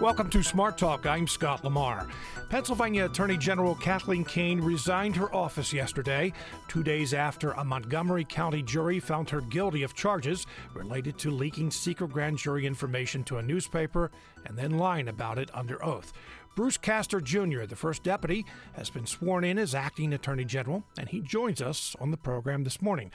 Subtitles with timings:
[0.00, 1.06] Welcome to Smart Talk.
[1.06, 2.06] I'm Scott Lamar.
[2.50, 6.32] Pennsylvania Attorney General Kathleen Kane resigned her office yesterday,
[6.68, 11.72] two days after a Montgomery County jury found her guilty of charges related to leaking
[11.72, 14.12] secret grand jury information to a newspaper
[14.46, 16.12] and then lying about it under oath.
[16.54, 21.08] Bruce Castor Jr., the first deputy, has been sworn in as acting attorney general, and
[21.08, 23.10] he joins us on the program this morning.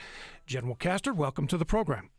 [0.46, 2.10] General Castor, welcome to the program.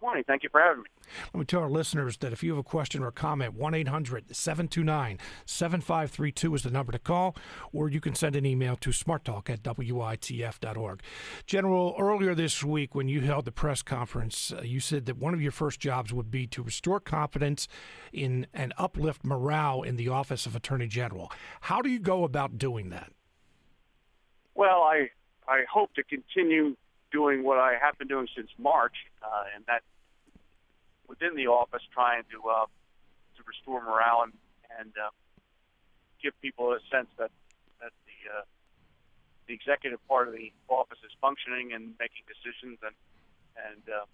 [0.00, 0.24] Good morning.
[0.26, 0.88] Thank you for having me.
[1.34, 4.34] Let me tell our listeners that if you have a question or comment, 1 800
[4.34, 7.36] 729 7532 is the number to call,
[7.70, 11.02] or you can send an email to smarttalk at witf.org.
[11.44, 15.34] General, earlier this week when you held the press conference, uh, you said that one
[15.34, 17.68] of your first jobs would be to restore confidence
[18.10, 21.30] in and uplift morale in the Office of Attorney General.
[21.62, 23.12] How do you go about doing that?
[24.54, 25.10] Well, I,
[25.46, 26.74] I hope to continue
[27.12, 29.82] doing what I have been doing since March, uh, and that
[31.10, 32.70] within the office, trying to uh,
[33.34, 34.32] to restore morale and
[34.78, 35.10] and uh,
[36.22, 37.34] give people a sense that
[37.82, 38.46] that the uh,
[39.50, 42.94] the executive part of the office is functioning and making decisions and
[43.58, 44.06] and uh,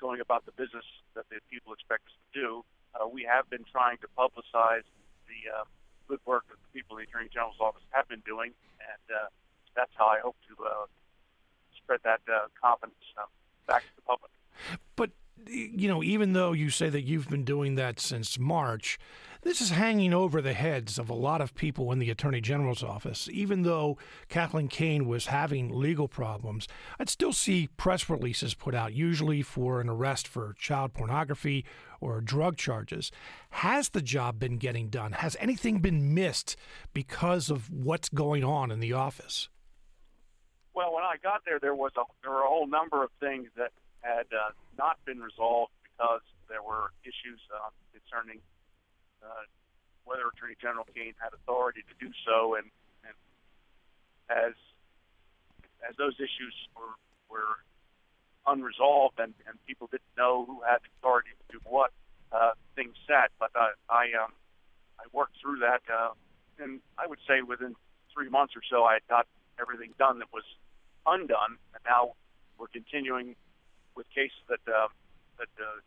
[0.00, 2.48] going about the business that the people expect us to do.
[2.96, 4.88] Uh, we have been trying to publicize
[5.28, 5.68] the uh,
[6.08, 9.28] good work that the people in the Attorney General's office have been doing, and uh,
[9.76, 10.88] that's how I hope to uh,
[11.76, 13.28] spread that uh, confidence uh,
[13.68, 14.32] back to the public.
[14.96, 15.10] But
[15.46, 18.98] you know, even though you say that you've been doing that since March,
[19.42, 22.82] this is hanging over the heads of a lot of people in the Attorney General's
[22.82, 23.28] office.
[23.32, 23.96] Even though
[24.28, 29.80] Kathleen Kane was having legal problems, I'd still see press releases put out, usually for
[29.80, 31.64] an arrest for child pornography
[32.02, 33.10] or drug charges.
[33.50, 35.12] Has the job been getting done?
[35.12, 36.56] Has anything been missed
[36.92, 39.48] because of what's going on in the office?
[40.74, 43.48] Well, when I got there, there was a there were a whole number of things
[43.56, 48.40] that had uh, not been resolved because there were issues uh, concerning
[49.22, 49.44] uh,
[50.04, 52.66] whether Attorney General Kane had authority to do so, and,
[53.04, 53.16] and
[54.28, 54.54] as
[55.86, 56.96] as those issues were
[57.28, 57.62] were
[58.46, 61.92] unresolved and, and people didn't know who had authority to do what,
[62.32, 63.30] uh, things sat.
[63.38, 64.32] But I I, um,
[64.98, 66.12] I worked through that, uh,
[66.58, 67.76] and I would say within
[68.12, 69.26] three months or so, I had got
[69.60, 70.44] everything done that was
[71.06, 72.12] undone, and now
[72.58, 73.36] we're continuing
[73.96, 74.88] with cases that uh,
[75.38, 75.78] that uh,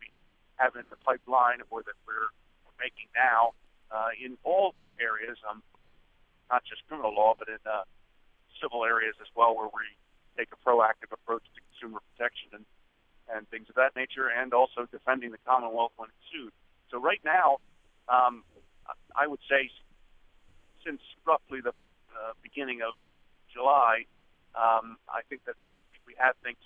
[0.00, 0.08] we
[0.56, 2.30] have in the pipeline or that we're
[2.78, 3.52] making now
[3.90, 5.62] uh, in all areas, um,
[6.50, 7.84] not just criminal law, but in uh,
[8.60, 9.86] civil areas as well, where we
[10.36, 12.64] take a proactive approach to consumer protection and
[13.30, 16.52] and things of that nature, and also defending the Commonwealth when it's sued.
[16.90, 17.62] So right now,
[18.08, 18.42] um,
[19.14, 19.70] I would say
[20.84, 21.70] since roughly the
[22.12, 22.94] uh, beginning of
[23.54, 24.04] July,
[24.58, 25.54] um, I think that
[26.06, 26.58] we have things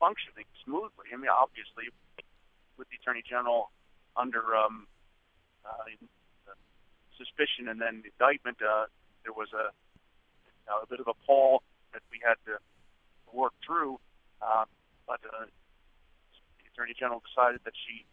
[0.00, 1.12] functioning smoothly.
[1.12, 1.92] I mean, obviously,
[2.80, 3.70] with the attorney general
[4.16, 4.88] under um,
[5.62, 5.86] uh,
[7.20, 8.88] suspicion and then indictment, uh,
[9.22, 9.70] there was a
[10.70, 11.62] a bit of a pall
[11.92, 12.58] that we had to
[13.34, 13.98] work through.
[14.40, 14.64] Uh,
[15.06, 18.06] but uh, the attorney general decided that she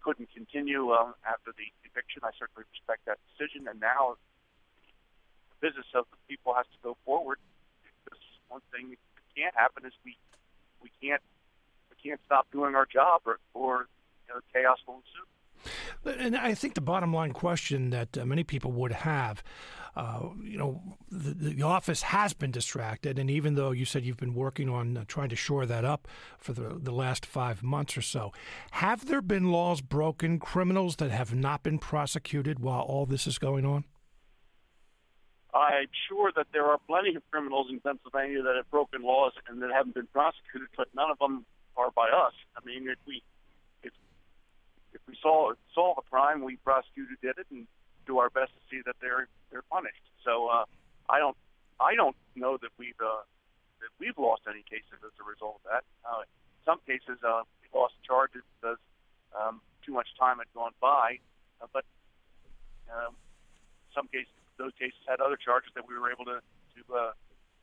[0.00, 2.24] couldn't continue uh, after the eviction.
[2.24, 3.68] I certainly respect that decision.
[3.68, 4.16] And now
[5.52, 7.38] the business of the people has to go forward.
[8.04, 10.16] Because one thing that can't happen is we
[10.82, 11.22] we can't
[11.90, 13.88] we can't stop doing our job, or, or
[14.26, 15.28] you know, chaos will ensue.
[16.04, 19.42] And I think the bottom line question that uh, many people would have,
[19.96, 20.80] uh, you know,
[21.10, 24.96] the, the, office has been distracted, and even though you said you've been working on
[24.96, 26.06] uh, trying to shore that up
[26.38, 28.32] for the, the last five months or so,
[28.72, 33.38] have there been laws broken, criminals that have not been prosecuted while all this is
[33.38, 33.84] going on?
[35.54, 39.62] I'm sure that there are plenty of criminals in Pennsylvania that have broken laws and
[39.62, 42.34] that haven't been prosecuted, but none of them are by us.
[42.56, 43.22] I mean, if we
[43.82, 43.92] if
[44.92, 47.66] if we saw saw the crime, we prosecuted did it and
[48.06, 50.04] do our best to see that they're they're punished.
[50.24, 50.64] So uh,
[51.08, 51.36] I don't
[51.80, 53.24] I don't know that we've uh,
[53.80, 55.84] that we've lost any cases as a result of that.
[56.04, 56.22] Uh,
[56.66, 58.78] some cases uh, we lost charges because
[59.32, 61.18] um, too much time had gone by,
[61.62, 61.84] uh, but
[62.92, 63.14] um,
[63.94, 66.40] some cases those cases had other charges that we were able to
[66.76, 67.12] to uh,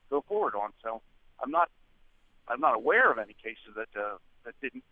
[0.10, 0.72] go forward on.
[0.84, 1.02] So
[1.44, 1.70] I'm not
[2.48, 4.84] I'm not aware of any cases that uh, that didn't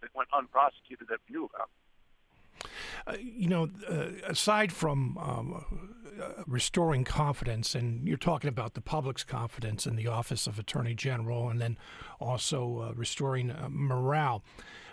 [0.00, 1.70] that went unprosecuted that we knew about.
[3.06, 5.64] Uh, you know, uh, aside from um,
[6.20, 10.94] uh, restoring confidence, and you're talking about the public's confidence in the Office of Attorney
[10.94, 11.78] General, and then
[12.18, 14.42] also uh, restoring uh, morale.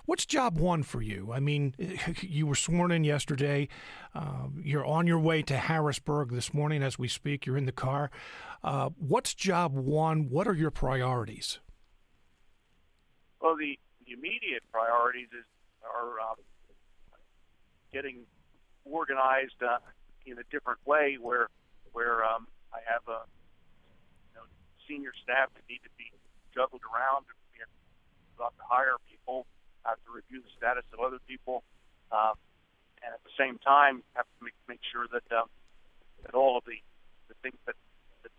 [0.07, 1.33] What's job one for you?
[1.33, 1.75] I mean,
[2.21, 3.67] you were sworn in yesterday.
[4.15, 7.45] Uh, you're on your way to Harrisburg this morning as we speak.
[7.45, 8.09] You're in the car.
[8.63, 10.29] Uh, what's job one?
[10.29, 11.59] What are your priorities?
[13.41, 15.43] Well, the, the immediate priorities is
[15.83, 16.37] are um,
[17.91, 18.25] getting
[18.85, 19.79] organized uh,
[20.25, 21.49] in a different way, where
[21.91, 23.27] where um, I have a
[24.31, 24.47] you know,
[24.87, 26.11] senior staff that need to be
[26.55, 27.25] juggled around.
[27.51, 29.45] We have to hire people,
[29.87, 31.63] have to review the status of other people,
[32.11, 32.35] uh,
[32.99, 35.47] and at the same time have to make, make sure that uh,
[36.27, 36.77] that all of the
[37.31, 37.79] the things that,
[38.23, 38.31] that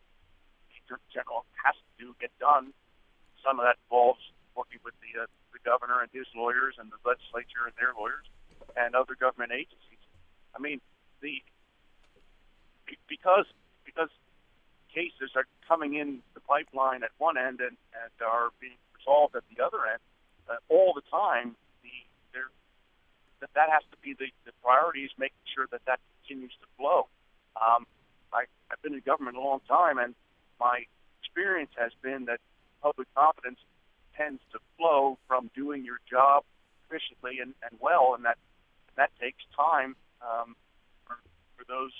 [0.88, 2.72] the General has to do get done.
[3.40, 4.20] Some of that involves
[4.52, 8.28] working with the uh, the governor and his lawyers and the legislature and their lawyers
[8.76, 10.02] and other government agencies.
[10.52, 10.80] I mean,
[11.24, 11.40] the
[13.08, 13.48] because
[13.84, 14.12] because
[14.92, 19.44] cases are coming in the pipeline at one end and, and are being resolved at
[19.54, 20.00] the other end
[20.48, 21.56] uh, all the time.
[21.82, 21.94] The
[22.32, 22.50] there
[23.40, 26.66] that that has to be the, the priority is making sure that that continues to
[26.76, 27.08] flow.
[27.56, 27.86] Um,
[28.32, 30.14] I, I've been in government a long time, and
[30.60, 30.84] my
[31.22, 32.40] experience has been that
[32.82, 33.58] public confidence
[34.16, 36.44] tends to flow from doing your job
[36.86, 38.38] efficiently and, and well, and that
[38.96, 40.56] that takes time um,
[41.06, 41.16] for,
[41.56, 41.92] for those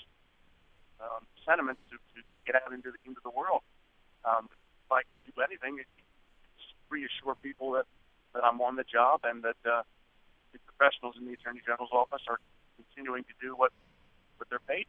[0.99, 3.61] um, sentiments to, to get out into the, into the world.
[4.25, 5.89] Um, if I do anything, it's
[6.89, 7.85] reassure people that,
[8.33, 9.83] that I'm on the job and that uh,
[10.53, 12.39] the professionals in the Attorney General's office are
[12.77, 13.71] continuing to do what,
[14.37, 14.85] what they're paid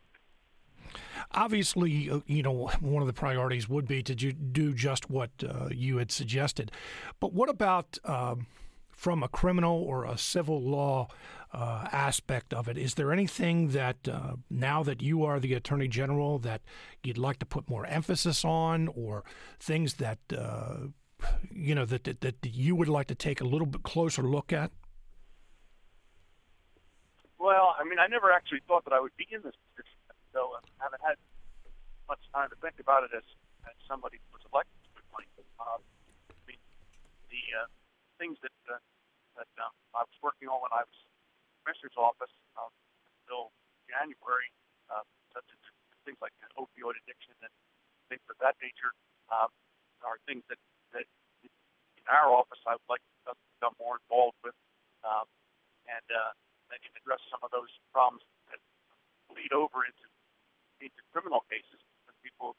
[1.32, 5.68] Obviously, uh, you know, one of the priorities would be to do just what uh,
[5.70, 6.72] you had suggested.
[7.20, 8.46] But what about um,
[8.90, 11.08] from a criminal or a civil law
[11.52, 12.76] uh, aspect of it?
[12.76, 16.62] Is there anything that uh, now that you are the Attorney General that
[17.04, 19.24] you'd like to put more emphasis on, or
[19.58, 20.88] things that uh,
[21.50, 24.52] you know that, that that you would like to take a little bit closer look
[24.52, 24.70] at?
[27.38, 29.96] Well, I mean, I never actually thought that I would be in this position
[30.32, 31.18] so I haven't had
[32.06, 33.26] much time to think about it as,
[33.66, 35.30] as somebody who was elected to the point.
[35.58, 35.82] Um,
[36.30, 36.60] I mean,
[37.30, 37.68] the uh,
[38.18, 38.78] things that uh,
[39.38, 40.98] that um, I was working on when I was
[41.62, 42.70] commissioner's office um,
[43.22, 43.54] until
[43.90, 44.50] January,
[44.88, 45.60] uh, such as
[46.06, 47.52] things like opioid addiction and
[48.08, 48.94] things of that nature,
[49.30, 49.50] um,
[50.02, 50.58] are things that,
[50.94, 51.06] that
[51.42, 54.56] in our office I would like to become more involved with
[55.04, 55.26] um,
[55.88, 56.32] and uh,
[56.70, 58.60] and address some of those problems that
[59.34, 60.06] lead over into
[60.80, 62.56] into criminal cases when people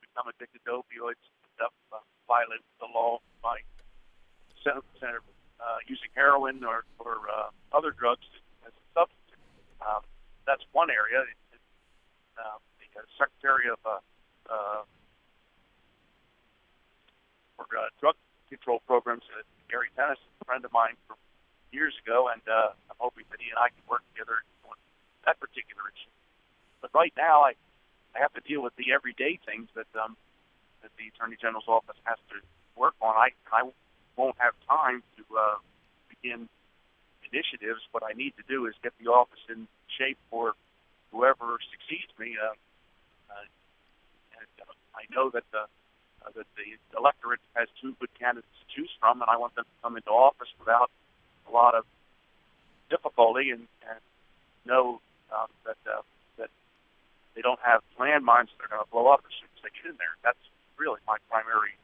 [0.00, 3.60] become addicted to opioids, end up uh, violating the law by
[4.64, 5.22] center,
[5.60, 8.26] uh, using heroin or, or uh, other drugs
[8.66, 9.38] as a substitute.
[9.78, 10.02] Um,
[10.46, 11.22] that's one area.
[11.22, 11.62] It, it,
[12.34, 14.00] uh, the uh, Secretary of uh,
[14.50, 14.82] uh,
[17.56, 18.14] for uh, drug
[18.48, 21.16] control programs, uh, Gary Tennis, a friend of mine from
[21.72, 24.76] years ago, and uh, I'm hoping that he and I can work together on
[25.26, 26.12] that particular issue.
[26.80, 27.58] But right now, I
[28.14, 30.16] I have to deal with the everyday things that um,
[30.82, 32.36] that the Attorney General's office has to
[32.78, 33.12] work on.
[33.16, 33.68] I I
[34.16, 35.58] won't have time to uh,
[36.08, 36.48] begin
[37.32, 37.82] initiatives.
[37.92, 39.68] What I need to do is get the office in
[39.98, 40.54] shape for
[41.12, 42.36] whoever succeeds me.
[42.40, 42.54] Uh,
[43.28, 43.46] uh,
[44.40, 45.66] and uh, I know that the uh,
[46.34, 49.76] that the electorate has two good candidates to choose from, and I want them to
[49.82, 50.90] come into office without
[51.48, 51.84] a lot of
[52.90, 54.00] difficulty and, and
[54.64, 55.00] know
[55.30, 56.02] um, that uh,
[57.36, 59.92] they don't have landmines that are going to blow up as soon as they get
[59.92, 60.16] in there.
[60.24, 60.40] That's
[60.80, 61.76] really my primary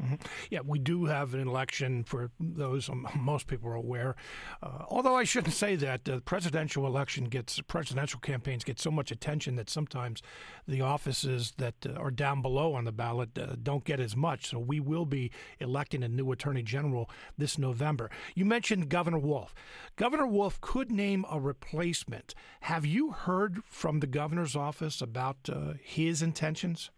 [0.00, 0.14] Mm-hmm.
[0.50, 4.16] Yeah, we do have an election for those um, most people are aware.
[4.62, 9.10] Uh, although I shouldn't say that the presidential election gets presidential campaigns get so much
[9.10, 10.22] attention that sometimes
[10.66, 14.46] the offices that uh, are down below on the ballot uh, don't get as much.
[14.46, 18.10] So we will be electing a new attorney general this November.
[18.34, 19.54] You mentioned Governor Wolf.
[19.96, 22.34] Governor Wolf could name a replacement.
[22.60, 26.90] Have you heard from the governor's office about uh, his intentions?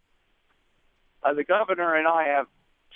[1.22, 2.46] Uh, the governor and I have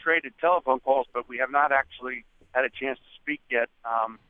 [0.06, 3.68] traded telephone calls, but we have not actually had a chance to speak yet.
[3.84, 4.20] Um,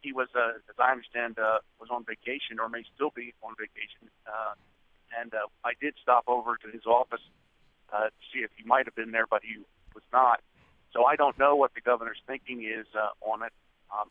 [0.00, 3.54] he was, uh, as I understand, uh, was on vacation or may still be on
[3.54, 4.10] vacation.
[4.26, 4.58] Uh,
[5.14, 7.22] and uh, I did stop over to his office
[7.94, 9.62] uh, to see if he might have been there, but he
[9.94, 10.40] was not.
[10.92, 13.52] So I don't know what the governor's thinking is uh, on it.
[13.94, 14.10] Um,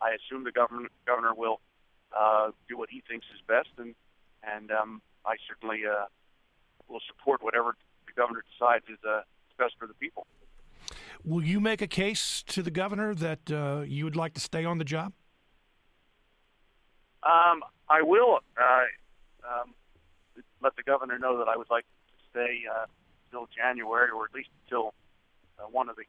[0.00, 1.60] I assume the governor governor will
[2.14, 3.94] uh, do what he thinks is best, and
[4.44, 6.06] and um, I certainly uh,
[6.88, 7.74] will support whatever
[8.06, 9.22] the governor decides is uh,
[9.56, 10.26] best for the people.
[11.24, 14.64] Will you make a case to the governor that uh, you would like to stay
[14.64, 15.12] on the job?
[17.22, 18.84] Um, I will uh,
[19.44, 19.74] um,
[20.62, 22.86] let the governor know that I would like to stay uh,
[23.26, 24.94] until January, or at least until
[25.58, 26.04] uh, one of the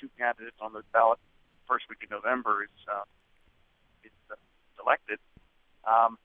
[0.00, 1.18] two candidates on the ballot
[1.68, 3.02] first week of November is uh,
[4.04, 4.34] is uh,
[4.82, 5.18] elected.
[5.84, 6.18] Um,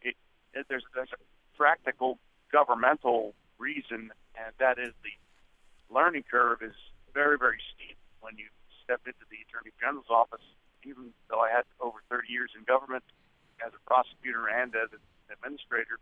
[0.00, 0.14] it,
[0.54, 2.18] it, there's there's a practical
[2.50, 5.14] governmental reason, and that is the
[5.92, 6.74] learning curve is
[7.12, 8.48] very, very steep when you
[8.82, 10.44] step into the Attorney General's office.
[10.82, 13.04] Even though I had over 30 years in government
[13.62, 16.00] as a prosecutor and as an administrator,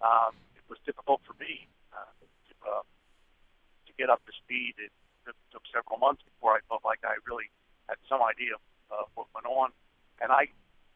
[0.00, 2.08] um, it was difficult for me uh,
[2.48, 2.86] to, uh,
[3.84, 4.78] to get up to speed.
[4.80, 4.94] It
[5.52, 7.52] took several months before I felt like I really
[7.90, 8.56] had some idea
[8.88, 9.70] of what went on.
[10.22, 10.48] And I,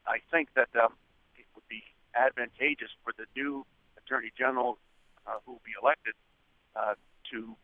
[0.08, 0.96] I think that um,
[1.36, 1.84] it would be
[2.16, 3.66] advantageous for the new
[4.00, 4.78] attorney general
[5.26, 6.14] uh, who will be elected
[6.74, 6.94] uh,
[7.30, 7.56] to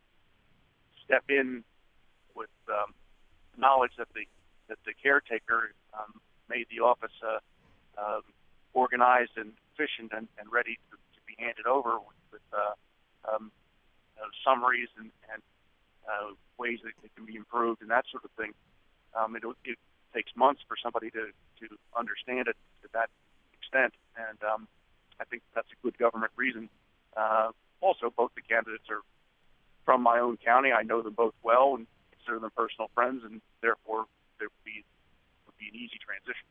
[1.12, 1.62] step in
[2.34, 2.94] with um,
[3.58, 4.24] knowledge that the
[4.68, 7.38] that the caretaker um, made the office uh,
[8.00, 8.20] uh,
[8.72, 12.72] organized and efficient and, and ready to, to be handed over with, with uh,
[13.28, 13.52] um,
[14.16, 15.42] uh, summaries and, and
[16.08, 18.52] uh, ways that it can be improved and that sort of thing.
[19.12, 19.76] Um, it, it
[20.14, 21.28] takes months for somebody to,
[21.60, 21.66] to
[21.98, 23.10] understand it to that
[23.52, 24.68] extent, and um,
[25.20, 26.70] I think that's a good government reason.
[27.14, 27.50] Uh,
[27.82, 29.04] also, both the candidates are
[29.84, 30.72] from my own county.
[30.72, 34.06] I know them both well and consider them personal friends, and therefore
[34.38, 34.84] there would be
[35.46, 36.46] would be an easy transition.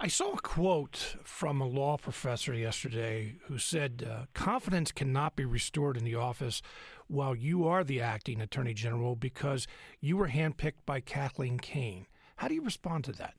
[0.00, 5.44] I saw a quote from a law professor yesterday who said, uh, Confidence cannot be
[5.44, 6.62] restored in the office
[7.06, 9.66] while you are the acting attorney general because
[10.00, 12.06] you were handpicked by Kathleen Kane.
[12.36, 13.34] How do you respond to that?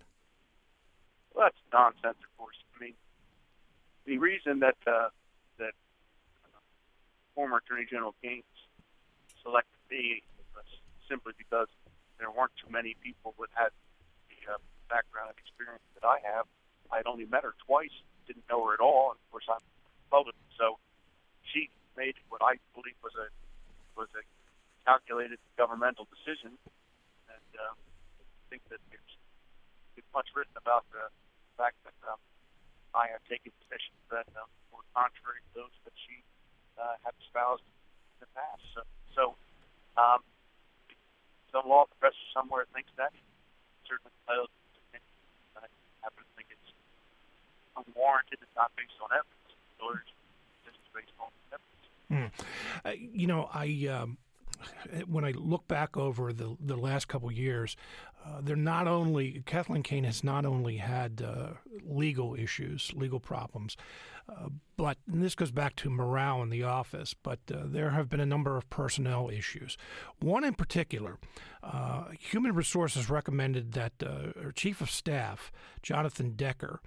[1.33, 2.55] Well, that's nonsense, of course.
[2.75, 2.93] I mean,
[4.05, 5.09] the reason that uh,
[5.57, 5.73] that
[6.43, 6.59] uh,
[7.35, 8.43] former Attorney General Kane
[9.43, 10.23] selected me
[11.07, 11.67] simply because
[12.21, 13.71] there weren't too many people that had
[14.29, 16.45] the uh, background and experience that I have.
[16.91, 17.93] I'd only met her twice,
[18.27, 19.63] didn't know her at all, and of course I'm
[20.09, 20.41] Republican.
[20.57, 20.77] So
[21.45, 23.29] she made what I believe was a
[23.97, 24.23] was a
[24.87, 26.55] calculated governmental decision,
[27.29, 29.13] and um, I think that there's,
[29.93, 31.11] there's much written about the
[31.59, 32.17] fact that um,
[32.95, 36.23] I have taken positions that um, were contrary to those that she
[36.79, 37.67] uh, had espoused
[38.19, 38.63] in the past.
[38.75, 38.81] So,
[39.15, 39.23] so
[39.95, 40.19] um,
[41.55, 43.15] some law professor somewhere thinks that
[43.87, 44.51] certainly entitled
[46.03, 46.71] happen to think it's
[47.75, 48.39] unwarranted.
[48.41, 49.51] It's not based on evidence.
[50.63, 51.87] It's just based on evidence.
[52.07, 52.29] Mm.
[52.85, 53.67] Uh, you know, I.
[53.87, 54.17] Um
[55.07, 57.75] when I look back over the the last couple years,
[58.25, 61.53] uh, they're not only Kathleen Kane has not only had uh,
[61.85, 63.77] legal issues, legal problems,
[64.29, 67.13] uh, but this goes back to morale in the office.
[67.13, 69.77] But uh, there have been a number of personnel issues.
[70.19, 71.17] One in particular,
[71.63, 75.51] uh, Human Resources recommended that uh, Chief of Staff
[75.81, 76.79] Jonathan Duecker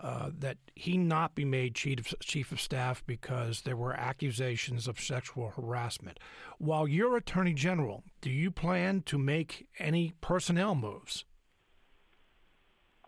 [0.00, 4.86] uh, that he not be made chief of, chief of staff because there were accusations
[4.86, 6.20] of sexual harassment.
[6.58, 11.24] While you're attorney general, do you plan to make any personnel moves?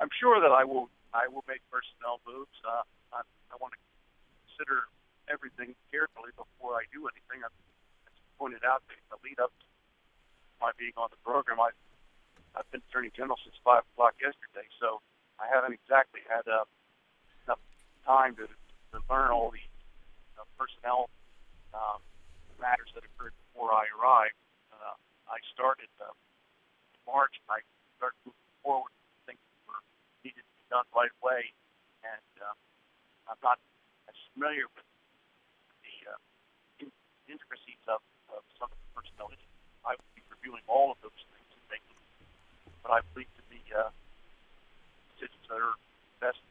[0.00, 0.88] I'm sure that I will.
[1.12, 2.54] I will make personnel moves.
[2.62, 2.82] Uh,
[3.12, 3.20] I,
[3.50, 3.80] I want to
[4.47, 4.87] consider
[5.30, 7.42] everything carefully before I do anything.
[7.42, 7.54] I've,
[8.06, 9.66] as pointed out, the lead up to
[10.61, 11.70] my being on the program, I,
[12.54, 15.02] I've been attorney general since five o'clock yesterday, so
[15.38, 16.66] I haven't exactly had uh,
[18.07, 19.62] time to, to learn all the
[20.38, 21.09] uh, personnel
[21.75, 22.00] um,
[22.61, 24.37] matters that occurred before I arrived.
[24.73, 24.97] Uh,
[25.28, 26.11] I started uh,
[27.07, 27.37] March.
[27.49, 27.61] I
[27.97, 28.92] started moving forward.
[29.26, 29.80] Things were
[30.25, 31.50] needed to be done right away,
[32.02, 32.57] and um,
[33.28, 33.59] I'm not
[34.09, 34.87] as familiar with
[35.85, 36.99] the uh, in-
[37.30, 38.00] intricacies of,
[38.33, 39.54] of some of the personnel issues.
[39.87, 41.40] I will be reviewing all of those things
[42.83, 43.95] but I believe to be uh,
[45.14, 45.78] decisions that are
[46.19, 46.42] best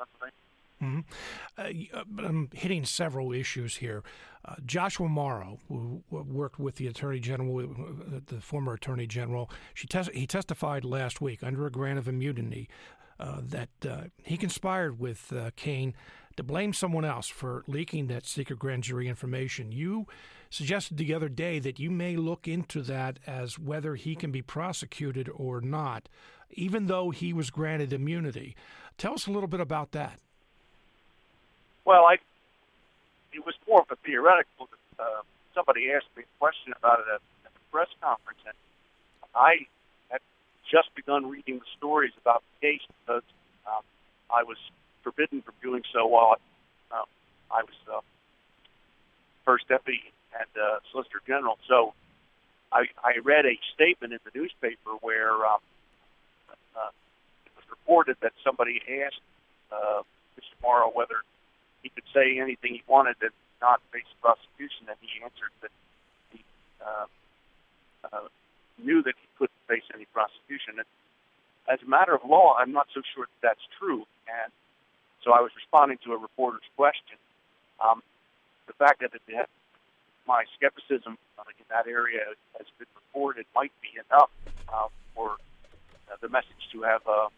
[0.00, 0.34] Pennsylvania.
[0.82, 1.96] Mm-hmm.
[1.98, 4.02] Uh, but I'm hitting several issues here.
[4.44, 9.86] Uh, Joshua Morrow, who worked with the Attorney General, uh, the former Attorney General, she
[9.86, 12.68] tes- he testified last week under a grant of immunity
[13.18, 15.92] uh, that uh, he conspired with uh, Kane
[16.36, 19.72] to blame someone else for leaking that secret grand jury information.
[19.72, 20.06] You
[20.48, 24.40] suggested the other day that you may look into that as whether he can be
[24.40, 26.08] prosecuted or not,
[26.50, 28.56] even though he was granted immunity.
[29.00, 30.20] Tell us a little bit about that.
[31.86, 32.16] Well, I
[33.32, 34.68] it was more of a theoretical.
[34.98, 35.22] Uh,
[35.54, 38.54] somebody asked me a question about it at, at the press conference, and
[39.34, 39.64] I
[40.10, 40.20] had
[40.70, 43.22] just begun reading the stories about the case because
[43.66, 43.80] um,
[44.28, 44.58] I was
[45.02, 46.36] forbidden from doing so while
[46.92, 47.08] uh,
[47.50, 48.00] I was uh,
[49.46, 51.56] first deputy and uh, solicitor general.
[51.66, 51.94] So
[52.70, 55.64] I, I read a statement in the newspaper where um,
[57.90, 59.20] reported that somebody asked
[59.72, 60.02] uh,
[60.38, 60.54] Mr.
[60.62, 61.26] Morrow whether
[61.82, 65.70] he could say anything he wanted and not face prosecution, and he answered that
[66.30, 66.44] he
[66.80, 67.06] uh,
[68.06, 68.28] uh,
[68.78, 70.78] knew that he couldn't face any prosecution.
[70.78, 70.86] And
[71.68, 74.06] as a matter of law, I'm not so sure that that's true.
[74.30, 74.52] And
[75.24, 77.18] so I was responding to a reporter's question.
[77.82, 78.02] Um,
[78.68, 79.50] the fact that it,
[80.28, 82.22] my skepticism uh, in that area
[82.56, 84.30] has been reported might be enough
[84.70, 85.36] uh, for
[86.06, 87.28] uh, the message to have uh,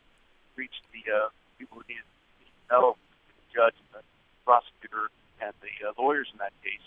[0.56, 1.28] reached the uh,
[1.58, 2.96] people who needed to know,
[3.28, 4.00] the judge, the
[4.44, 6.84] prosecutor, and the uh, lawyers in that case,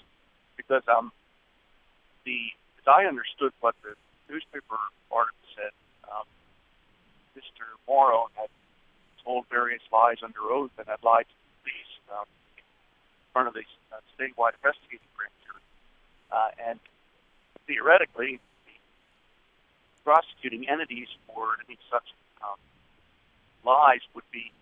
[0.58, 1.12] because um,
[2.24, 3.98] the as I understood what the
[4.30, 4.78] newspaper
[5.12, 5.74] article said,
[6.06, 6.26] um,
[7.36, 7.66] Mr.
[7.88, 8.50] Morrow had
[9.24, 12.64] told various lies under oath and had lied to the police um, in
[13.34, 15.66] front of the uh, statewide investigating grand jury,
[16.32, 16.80] uh, and
[17.66, 18.78] theoretically, the
[20.04, 22.06] prosecuting entities for any such
[22.46, 22.62] um,
[23.66, 24.54] lies would be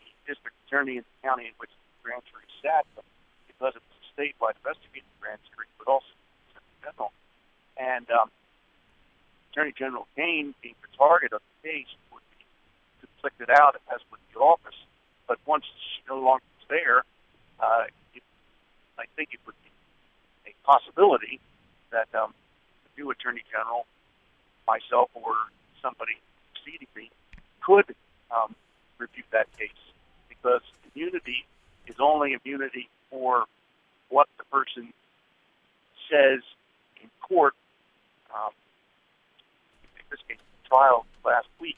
[0.00, 3.04] the district attorney in the county in which the grand jury sat, but
[3.46, 6.08] because it's a statewide investigating grand jury, but also
[6.82, 7.12] general.
[7.76, 8.30] And um,
[9.52, 12.44] Attorney General Kane, being the target of the case, would be
[13.00, 14.76] conflicted out as with the office.
[15.28, 17.04] But once she no longer is there,
[17.60, 17.84] uh,
[18.14, 18.22] it,
[18.98, 21.38] I think it would be a possibility
[21.90, 22.34] that um,
[22.84, 23.86] the new Attorney General,
[24.66, 25.34] myself, or
[25.80, 26.18] somebody
[26.54, 27.10] succeeding me,
[27.64, 27.94] could
[28.34, 28.54] um,
[28.98, 29.70] review that case
[30.28, 30.62] because
[30.94, 31.44] immunity
[31.86, 33.44] is only immunity for
[34.08, 34.92] what the person
[36.10, 36.40] says
[37.02, 37.54] in court.
[38.34, 38.52] Um,
[39.84, 41.76] in this case, trial last week,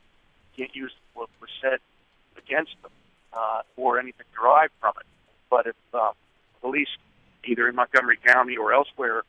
[0.56, 1.78] can't use what was said
[2.36, 2.92] against them
[3.32, 5.06] uh, or anything derived from it.
[5.50, 6.12] But if uh,
[6.60, 6.88] police,
[7.44, 9.22] either in Montgomery County or elsewhere,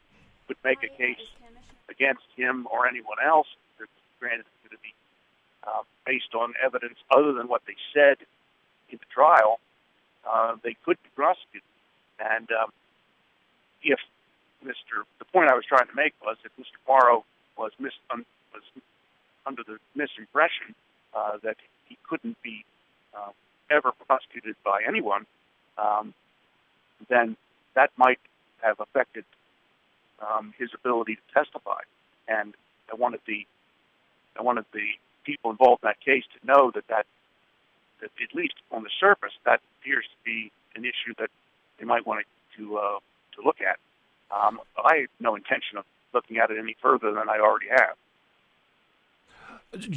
[0.47, 1.25] would make a case
[1.89, 3.47] against him or anyone else,
[4.19, 4.93] granted it's going to be
[5.67, 8.17] uh, based on evidence other than what they said
[8.89, 9.59] in the trial,
[10.29, 11.67] uh, they could be prosecuted.
[12.19, 12.71] And um,
[13.83, 13.99] if
[14.63, 15.03] Mr.
[15.19, 16.77] The point I was trying to make was if Mr.
[16.87, 17.23] Morrow
[17.57, 18.63] was mis um, was
[19.45, 20.73] under the misimpression
[21.13, 21.57] uh, that
[21.87, 22.65] he couldn't be
[23.15, 23.29] uh,
[23.69, 25.25] ever prosecuted by anyone,
[25.77, 26.13] um,
[27.09, 27.37] then
[27.75, 28.19] that might
[28.61, 29.25] have affected
[30.19, 31.79] um, his ability to testify.
[32.27, 32.55] And
[32.91, 33.45] I wanted the
[34.37, 34.87] I wanted the
[35.25, 37.05] people involved in that case to know that that,
[38.01, 41.29] that at least on the surface that appears to be an issue that
[41.79, 42.25] they might want to
[42.57, 42.99] to, uh,
[43.35, 43.77] to look at.
[44.35, 47.95] Um, I have no intention of looking at it any further than I already have.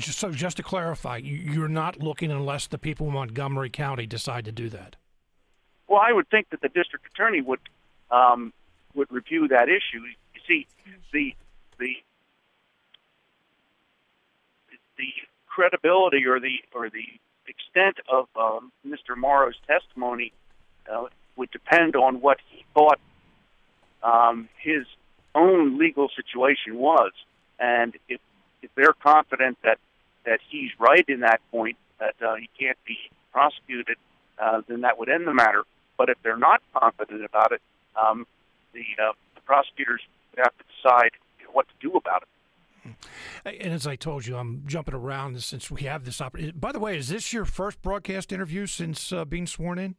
[0.01, 4.53] So, just to clarify, you're not looking unless the people in Montgomery County decide to
[4.53, 4.97] do that.
[5.87, 7.61] Well, I would think that the district attorney would
[8.11, 8.53] um,
[8.95, 10.03] would review that issue.
[10.35, 10.67] You see,
[11.13, 11.35] the
[11.79, 11.97] the
[14.99, 15.13] the
[15.47, 17.07] credibility or the or the
[17.47, 19.17] extent of um, Mr.
[19.17, 20.33] Morrow's testimony
[20.93, 21.07] uh,
[21.37, 23.01] would depend on what he thought
[24.03, 24.85] um, his
[25.35, 27.13] own legal situation was,
[27.59, 28.21] and if
[28.63, 29.79] if they're confident that
[30.25, 32.99] that he's right in that point that uh, he can't be
[33.33, 33.97] prosecuted,
[34.39, 35.65] uh, then that would end the matter.
[35.97, 37.61] But if they're not confident about it,
[38.01, 38.27] um,
[38.73, 40.01] the, uh, the prosecutors
[40.37, 41.11] have to decide
[41.53, 42.29] what to do about it.
[43.45, 46.57] And as I told you, I'm jumping around since we have this opportunity.
[46.59, 49.97] By the way, is this your first broadcast interview since uh, being sworn in?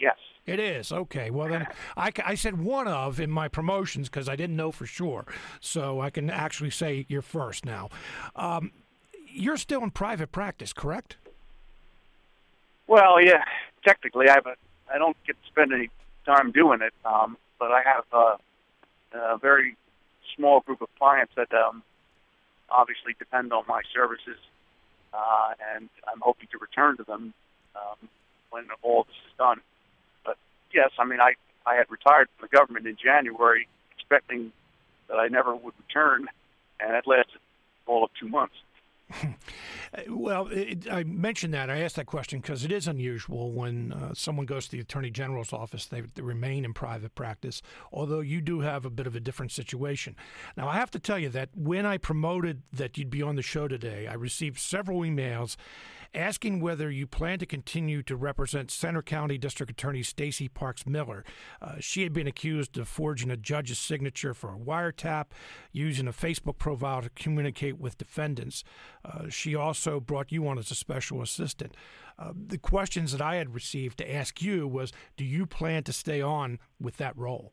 [0.00, 0.16] Yes.
[0.46, 1.30] It is okay.
[1.30, 4.86] Well, then I, I said one of in my promotions because I didn't know for
[4.86, 5.26] sure,
[5.60, 7.90] so I can actually say you're first now.
[8.36, 8.72] Um,
[9.26, 11.16] you're still in private practice, correct?
[12.86, 13.44] Well, yeah.
[13.84, 14.58] Technically, I haven't.
[14.92, 15.90] I don't get to spend any
[16.24, 18.36] time doing it, um, but I have uh,
[19.14, 19.76] a very
[20.36, 21.82] small group of clients that um,
[22.70, 24.38] obviously depend on my services,
[25.12, 27.34] uh, and I'm hoping to return to them
[27.76, 28.08] um,
[28.50, 29.60] when all this is done
[30.24, 30.36] But
[30.72, 31.34] yes, I mean, I,
[31.66, 34.52] I had retired from the government in January, expecting
[35.08, 36.28] that I never would return,
[36.80, 37.40] and it lasted
[37.86, 38.54] all of two months.
[40.08, 41.70] well, it, I mentioned that.
[41.70, 45.10] I asked that question because it is unusual when uh, someone goes to the Attorney
[45.10, 47.60] General's office, they, they, remain in private practice,
[47.92, 50.16] although you do have a bit of a different situation.
[50.56, 53.42] Now, I have to tell you that when I promoted that you'd be on the
[53.42, 55.56] show today, I received several emails
[56.14, 61.24] asking whether you plan to continue to represent Centre County District Attorney Stacy Parks Miller.
[61.60, 65.26] Uh, she had been accused of forging a judge's signature for a wiretap,
[65.72, 68.64] using a Facebook profile to communicate with defendants.
[69.04, 71.74] Uh, she also brought you on as a special assistant.
[72.18, 75.92] Uh, the questions that I had received to ask you was Do you plan to
[75.92, 77.52] stay on with that role?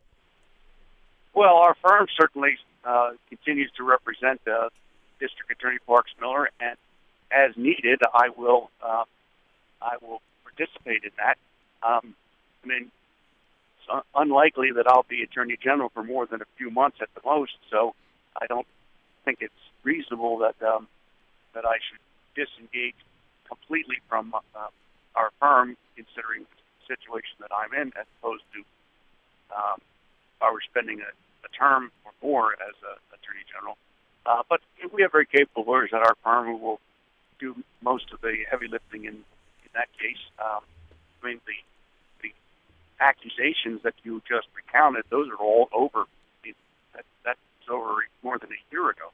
[1.34, 4.69] Well, our firm certainly uh, continues to represent uh,
[5.19, 6.76] District Attorney Parks Miller, and
[7.31, 9.03] as needed, I will uh,
[9.81, 11.37] I will participate in that.
[11.87, 12.15] Um,
[12.63, 12.91] I mean,
[13.79, 17.21] it's unlikely that I'll be Attorney General for more than a few months at the
[17.25, 17.95] most, so
[18.39, 18.67] I don't
[19.25, 20.87] think it's reasonable that um,
[21.53, 21.99] that I should
[22.35, 22.95] disengage
[23.47, 24.67] completely from uh,
[25.15, 28.59] our firm, considering the situation that I'm in, as opposed to
[29.55, 31.11] um, if I were spending a,
[31.45, 33.77] a term or more as a Attorney General.
[34.25, 34.61] Uh, but
[34.93, 36.79] we have very capable lawyers at our firm who will
[37.41, 39.15] do most of the heavy lifting in,
[39.65, 40.21] in that case.
[40.39, 40.62] Um,
[41.21, 41.58] I mean, the
[42.21, 42.32] the
[43.04, 46.06] accusations that you just recounted, those are all over.
[46.93, 49.10] That, that's over more than a year ago.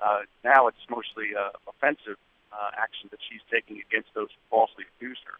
[0.00, 2.16] Uh, now it's mostly uh, offensive
[2.52, 5.38] uh, action that she's taking against those falsely accused her.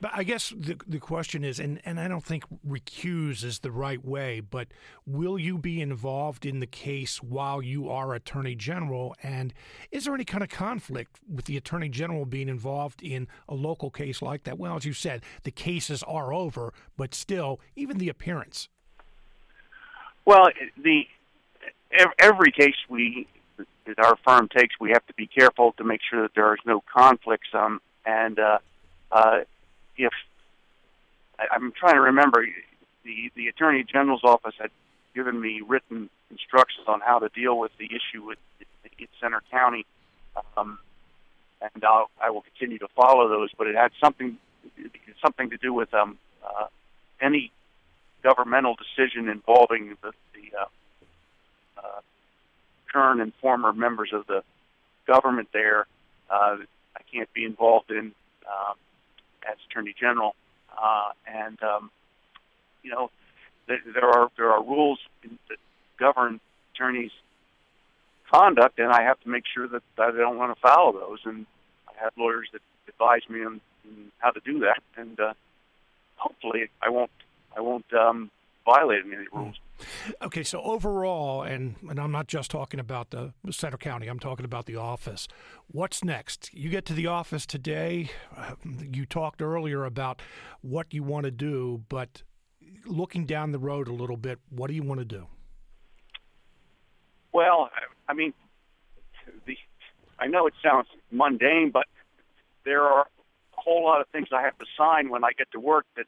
[0.00, 3.72] But I guess the the question is, and, and I don't think recuse is the
[3.72, 4.68] right way, but
[5.06, 9.14] will you be involved in the case while you are Attorney General?
[9.22, 9.52] And
[9.90, 13.90] is there any kind of conflict with the Attorney General being involved in a local
[13.90, 14.58] case like that?
[14.58, 18.68] Well, as you said, the cases are over, but still, even the appearance.
[20.24, 21.06] Well, the
[22.18, 23.26] every case we
[23.86, 26.60] that our firm takes, we have to be careful to make sure that there is
[26.64, 27.48] no conflicts.
[27.52, 28.58] Um, and uh,
[29.14, 29.40] uh,
[29.96, 30.12] if
[31.38, 32.44] I, I'm trying to remember,
[33.04, 34.70] the the attorney general's office had
[35.14, 38.38] given me written instructions on how to deal with the issue with
[38.98, 39.86] in Centre County,
[40.56, 40.78] um,
[41.60, 43.50] and I'll, I will continue to follow those.
[43.56, 44.36] But it had something
[45.24, 46.66] something to do with um, uh,
[47.20, 47.52] any
[48.22, 50.66] governmental decision involving the, the uh,
[51.78, 52.00] uh,
[52.92, 54.42] current and former members of the
[55.06, 55.86] government there.
[56.28, 56.56] Uh,
[56.96, 58.12] I can't be involved in.
[58.46, 58.74] Um,
[59.50, 60.34] as Attorney General,
[60.76, 61.90] uh, and um,
[62.82, 63.10] you know
[63.68, 65.58] th- there are there are rules that
[65.98, 66.40] govern
[66.74, 67.12] attorneys'
[68.32, 71.20] conduct, and I have to make sure that I don't want to follow those.
[71.24, 71.46] And
[71.88, 75.34] I have lawyers that advise me on, on how to do that, and uh,
[76.16, 77.10] hopefully I won't
[77.56, 78.30] I won't um,
[78.64, 79.56] violate any rules.
[80.22, 84.44] Okay, so overall, and, and I'm not just talking about the Centre County, I'm talking
[84.44, 85.28] about the office.
[85.66, 86.52] What's next?
[86.52, 88.10] You get to the office today.
[88.36, 90.20] Uh, you talked earlier about
[90.60, 92.22] what you want to do, but
[92.86, 95.26] looking down the road a little bit, what do you want to do?
[97.32, 97.70] Well,
[98.08, 98.32] I mean,
[99.46, 99.56] the,
[100.18, 101.86] I know it sounds mundane, but
[102.64, 105.60] there are a whole lot of things I have to sign when I get to
[105.60, 106.06] work that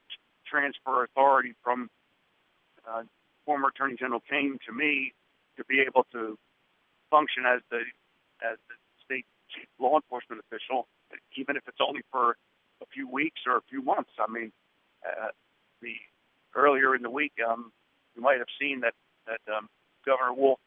[0.49, 1.91] transfer authority from
[2.89, 3.03] uh,
[3.47, 5.15] former Attorney General Kane to me
[5.57, 6.37] to be able to
[7.11, 7.81] function as the
[8.43, 10.87] as the state chief law enforcement official,
[11.37, 12.37] even if it's only for
[12.83, 14.11] a few weeks or a few months.
[14.19, 14.53] I mean,
[15.07, 15.29] uh,
[15.81, 15.95] the
[16.55, 17.73] earlier in the week, um,
[18.15, 18.95] you might have seen that
[19.27, 19.69] that um,
[20.05, 20.59] Governor Wolf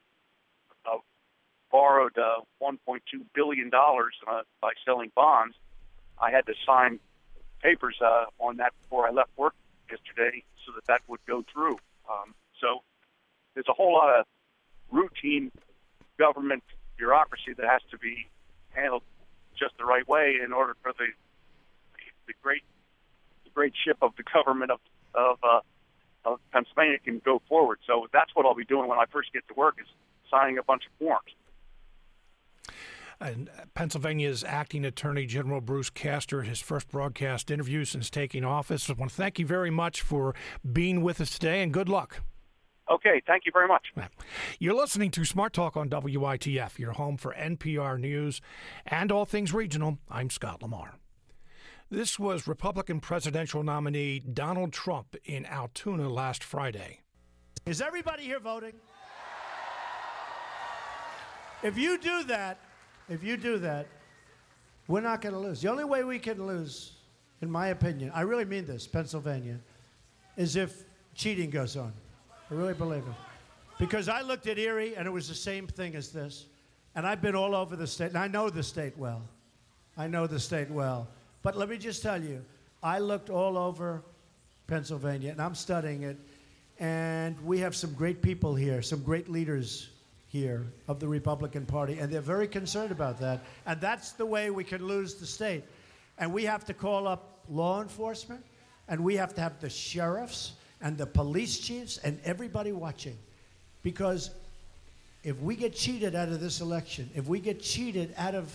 [0.86, 0.98] uh,
[1.72, 3.00] borrowed uh, 1.2
[3.34, 5.56] billion dollars uh, by selling bonds.
[6.22, 7.00] I had to sign
[7.62, 9.54] papers uh, on that before I left work
[9.90, 11.78] yesterday, so that that would go through.
[12.10, 12.84] Um, so
[13.54, 14.26] there's a whole lot of
[14.92, 15.52] routine
[16.18, 16.64] government
[16.98, 18.28] bureaucracy that has to be
[18.70, 19.04] handled
[19.58, 21.08] just the right way in order for the
[22.28, 22.64] the great
[23.44, 24.80] the great ship of the government of
[25.16, 25.60] of, uh,
[26.26, 27.80] of Pennsylvania can go forward.
[27.88, 29.88] So that's what I'll be doing when I first get to work is
[30.30, 31.32] signing a bunch of forms.
[33.22, 38.90] And Pennsylvania's acting Attorney General Bruce Castor, his first broadcast interview since taking office.
[38.90, 40.34] I want to thank you very much for
[40.72, 42.22] being with us today and good luck.
[42.90, 43.94] Okay, thank you very much.
[44.58, 48.42] You're listening to Smart Talk on WITF, your home for NPR News
[48.88, 50.00] and all things regional.
[50.10, 50.96] I'm Scott Lamar.
[51.92, 57.02] This was Republican presidential nominee Donald Trump in Altoona last Friday.
[57.68, 58.74] Is everybody here voting?
[61.62, 62.58] If you do that,
[63.08, 63.86] if you do that,
[64.88, 65.62] we're not going to lose.
[65.62, 66.94] The only way we can lose,
[67.42, 69.60] in my opinion, I really mean this, Pennsylvania,
[70.38, 71.94] is if cheating goes on.
[72.50, 73.14] I really believe it.
[73.78, 76.46] Because I looked at Erie and it was the same thing as this.
[76.96, 79.22] And I've been all over the state, and I know the state well.
[79.96, 81.08] I know the state well.
[81.44, 82.44] But let me just tell you,
[82.82, 84.04] I looked all over
[84.68, 86.18] Pennsylvania, and I'm studying it.
[86.80, 89.90] And we have some great people here, some great leaders
[90.28, 93.42] here of the Republican Party, and they're very concerned about that.
[93.66, 95.64] And that's the way we can lose the state.
[96.18, 98.44] And we have to call up law enforcement,
[98.88, 103.18] and we have to have the sheriffs and the police chiefs and everybody watching.
[103.84, 104.32] Because
[105.24, 108.54] if we get cheated out of this election, if we get cheated out of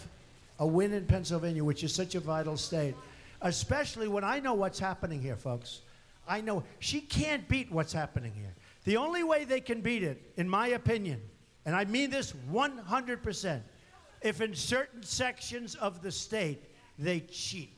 [0.58, 2.94] a win in Pennsylvania, which is such a vital state,
[3.42, 5.80] especially when I know what's happening here, folks.
[6.26, 8.54] I know she can't beat what's happening here.
[8.84, 11.20] The only way they can beat it, in my opinion,
[11.66, 13.60] and I mean this 100%,
[14.22, 16.62] if in certain sections of the state
[16.98, 17.70] they cheat.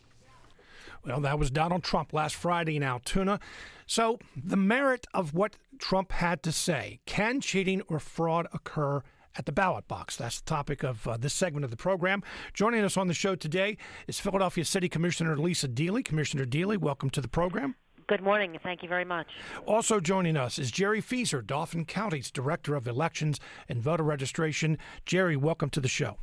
[1.04, 3.38] Well, that was Donald Trump last Friday in Altoona.
[3.86, 9.02] So, the merit of what Trump had to say can cheating or fraud occur
[9.36, 10.16] at the ballot box?
[10.16, 12.24] That's the topic of uh, this segment of the program.
[12.52, 13.76] Joining us on the show today
[14.08, 16.04] is Philadelphia City Commissioner Lisa Deeley.
[16.04, 17.76] Commissioner Deeley, welcome to the program.
[18.08, 18.58] Good morning.
[18.60, 19.28] Thank you very much.
[19.66, 24.78] Also joining us is Jerry Feaser, Dauphin County's Director of Elections and Voter Registration.
[25.04, 26.16] Jerry, welcome to the show.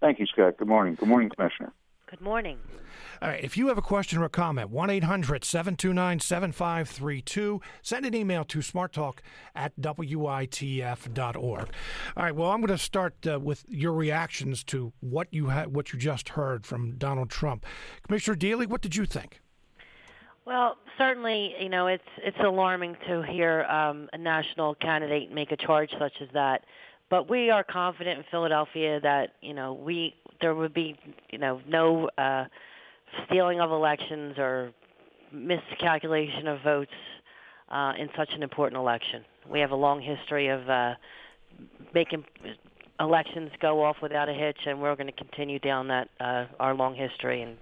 [0.00, 0.58] Thank you, Scott.
[0.58, 0.94] Good morning.
[0.96, 1.72] Good morning, Commissioner.
[2.10, 2.58] Good morning.
[3.22, 7.60] All right, if you have a question or a comment, 1 800 729 7532.
[7.80, 9.18] Send an email to smarttalk
[9.54, 11.36] at witf.org.
[12.16, 15.66] All right, well, I'm going to start uh, with your reactions to what you, ha-
[15.66, 17.64] what you just heard from Donald Trump.
[18.04, 19.40] Commissioner Deeley, what did you think?
[20.44, 25.56] Well, certainly, you know, it's it's alarming to hear um, a national candidate make a
[25.56, 26.64] charge such as that.
[27.08, 30.98] But we are confident in Philadelphia that you know we there would be
[31.30, 32.46] you know no uh,
[33.26, 34.72] stealing of elections or
[35.32, 36.92] miscalculation of votes
[37.70, 39.24] uh, in such an important election.
[39.48, 40.94] We have a long history of uh,
[41.94, 42.24] making
[43.00, 46.74] elections go off without a hitch, and we're going to continue down that uh, our
[46.74, 47.56] long history and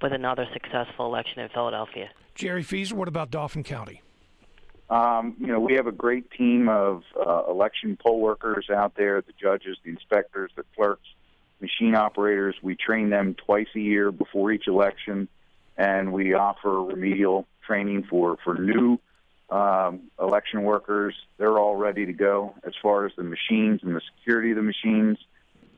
[0.00, 2.08] with another successful election in Philadelphia.
[2.34, 4.02] Jerry Feaser, what about Dauphin County?
[4.88, 9.20] Um, you know, we have a great team of uh, election poll workers out there
[9.20, 11.06] the judges, the inspectors, the clerks,
[11.60, 12.54] machine operators.
[12.62, 15.28] We train them twice a year before each election,
[15.76, 18.98] and we offer remedial training for, for new
[19.50, 21.14] um, election workers.
[21.38, 22.54] They're all ready to go.
[22.64, 25.18] As far as the machines and the security of the machines,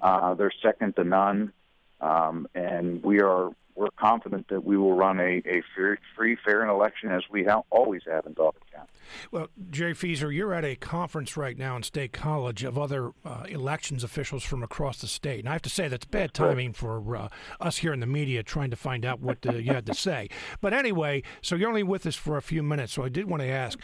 [0.00, 1.52] uh, they're second to none.
[2.00, 6.62] Um, and we are we're confident that we will run a, a free, free, fair,
[6.62, 8.88] and election as we ha- always have in Dauphin County.
[9.30, 13.44] Well, Jerry Feaser, you're at a conference right now in State College of other uh,
[13.48, 15.40] elections officials from across the state.
[15.40, 17.28] And I have to say that's bad timing for uh,
[17.60, 20.28] us here in the media trying to find out what uh, you had to say.
[20.60, 23.42] But anyway, so you're only with us for a few minutes, so I did want
[23.42, 23.78] to ask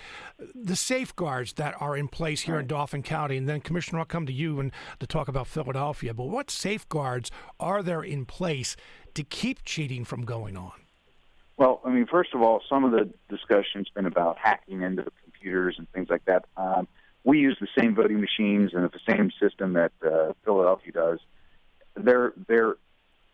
[0.54, 4.26] the safeguards that are in place here in Dauphin County, and then Commissioner, I'll come
[4.26, 6.14] to you and to talk about Philadelphia.
[6.14, 8.76] But what safeguards are there in place
[9.18, 10.70] to keep cheating from going on?
[11.56, 15.74] Well, I mean, first of all, some of the discussion's been about hacking into computers
[15.76, 16.44] and things like that.
[16.56, 16.86] Um,
[17.24, 21.18] we use the same voting machines and the same system that uh, Philadelphia does.
[21.96, 22.76] They're they're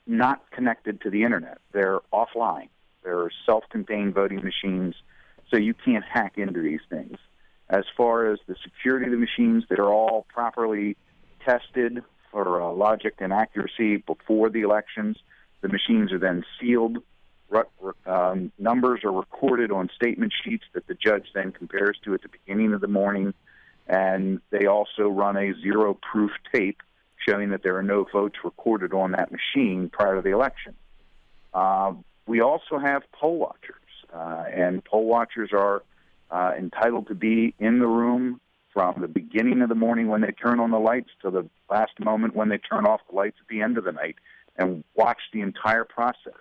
[0.07, 1.59] not connected to the internet.
[1.73, 2.71] They're offline.
[3.03, 4.95] They're self-contained voting machines,
[5.51, 7.19] so you can't hack into these things.
[7.69, 10.97] As far as the security of the machines, they're all properly
[11.45, 15.19] tested for uh, logic and accuracy before the elections.
[15.65, 16.99] The machines are then sealed
[18.05, 22.29] um, numbers are recorded on statement sheets that the judge then compares to at the
[22.29, 23.33] beginning of the morning,
[23.89, 26.83] and they also run a zero proof tape
[27.27, 30.75] showing that there are no votes recorded on that machine prior to the election.
[31.55, 31.95] Uh,
[32.27, 33.77] we also have poll watchers,
[34.13, 35.83] uh, and poll watchers are
[36.31, 38.39] uh, entitled to be in the room
[38.75, 41.99] from the beginning of the morning when they turn on the lights to the last
[42.01, 44.17] moment when they turn off the lights at the end of the night
[44.57, 46.33] and watch the entire process.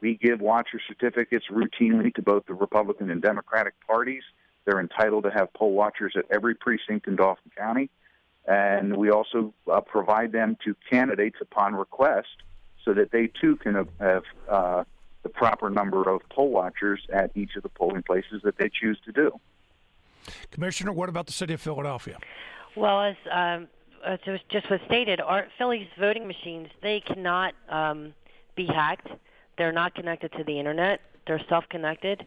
[0.00, 4.22] We give watcher certificates routinely to both the Republican and Democratic parties.
[4.64, 7.90] They're entitled to have poll watchers at every precinct in Dauphin County.
[8.46, 12.28] And we also uh, provide them to candidates upon request
[12.84, 14.84] so that they too can have, have uh,
[15.22, 18.98] the proper number of poll watchers at each of the polling places that they choose
[19.04, 19.38] to do.
[20.50, 22.18] Commissioner, what about the city of Philadelphia?
[22.76, 23.68] Well, as um,
[24.04, 24.18] as
[24.50, 28.14] just was stated, our Philly's voting machines they cannot um,
[28.56, 29.08] be hacked.
[29.56, 31.00] They're not connected to the internet.
[31.26, 32.26] They're self-connected.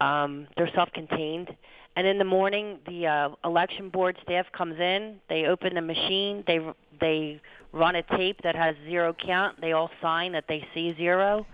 [0.00, 1.54] Um, they're self-contained.
[1.96, 5.20] And in the morning, the uh, election board staff comes in.
[5.28, 6.42] They open the machine.
[6.46, 6.60] They
[7.00, 7.40] they
[7.72, 9.60] run a tape that has zero count.
[9.60, 11.46] They all sign that they see zero,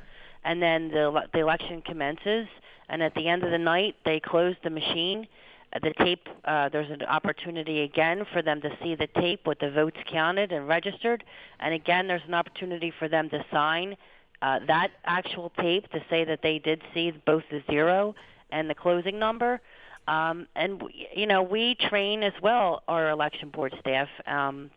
[0.44, 2.46] and then the the election commences.
[2.88, 5.26] And at the end of the night, they close the machine.
[5.72, 6.28] The tape.
[6.44, 10.50] Uh, there's an opportunity again for them to see the tape with the votes counted
[10.50, 11.22] and registered.
[11.61, 13.96] And again, there's an opportunity for them to sign
[14.42, 18.14] uh, that actual tape to say that they did see both the zero
[18.50, 19.61] and the closing number.
[20.09, 20.83] Um, and
[21.14, 24.09] you know, we train as well our election board staff.
[24.26, 24.70] Um,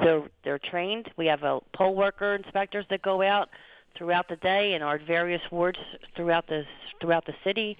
[0.00, 1.10] they're they're trained.
[1.16, 3.50] We have a poll worker inspectors that go out
[3.96, 5.78] throughout the day in our various wards
[6.16, 6.64] throughout the
[7.00, 7.76] throughout the city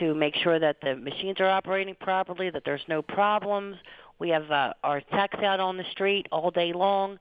[0.00, 3.76] to make sure that the machines are operating properly, that there's no problems.
[4.18, 7.18] We have uh, our techs out on the street all day long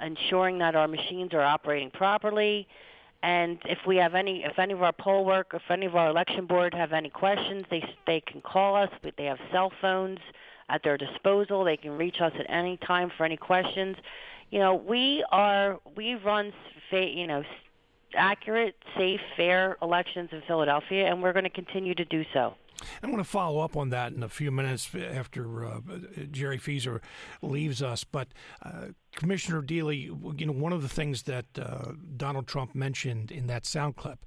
[0.00, 2.66] ensuring that our machines are operating properly.
[3.22, 6.08] And if we have any, if any of our poll work, if any of our
[6.08, 8.90] election board have any questions, they they can call us.
[9.16, 10.18] They have cell phones
[10.68, 11.62] at their disposal.
[11.62, 13.96] They can reach us at any time for any questions.
[14.50, 16.52] You know, we are we run,
[16.90, 17.44] you know,
[18.16, 22.54] accurate, safe, fair elections in Philadelphia, and we're going to continue to do so.
[23.02, 25.80] I want to follow up on that in a few minutes after uh,
[26.30, 27.00] Jerry Feaser
[27.40, 28.04] leaves us.
[28.04, 28.28] But
[28.62, 33.46] uh, Commissioner Deeley, you know, one of the things that uh, Donald Trump mentioned in
[33.46, 34.24] that sound clip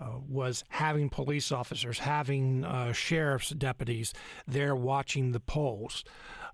[0.00, 4.12] uh, was having police officers, having uh, sheriff's deputies
[4.46, 6.04] there watching the polls.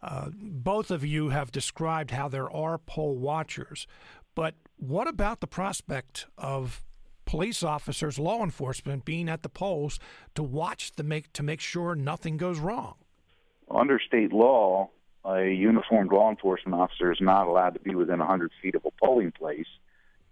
[0.02, 3.86] Uh, both of you have described how there are poll watchers,
[4.34, 6.82] but what about the prospect of
[7.26, 10.00] police officers, law enforcement being at the polls
[10.34, 12.96] to watch the make to make sure nothing goes wrong?
[13.70, 14.90] Under state law,
[15.24, 18.90] a uniformed law enforcement officer is not allowed to be within 100 feet of a
[18.92, 19.68] polling place,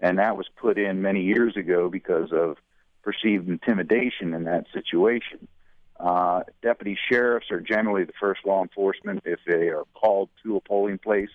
[0.00, 2.56] and that was put in many years ago because of
[3.02, 5.46] perceived intimidation in that situation.
[6.00, 10.60] Uh, deputy sheriffs are generally the first law enforcement if they are called to a
[10.60, 11.30] polling place,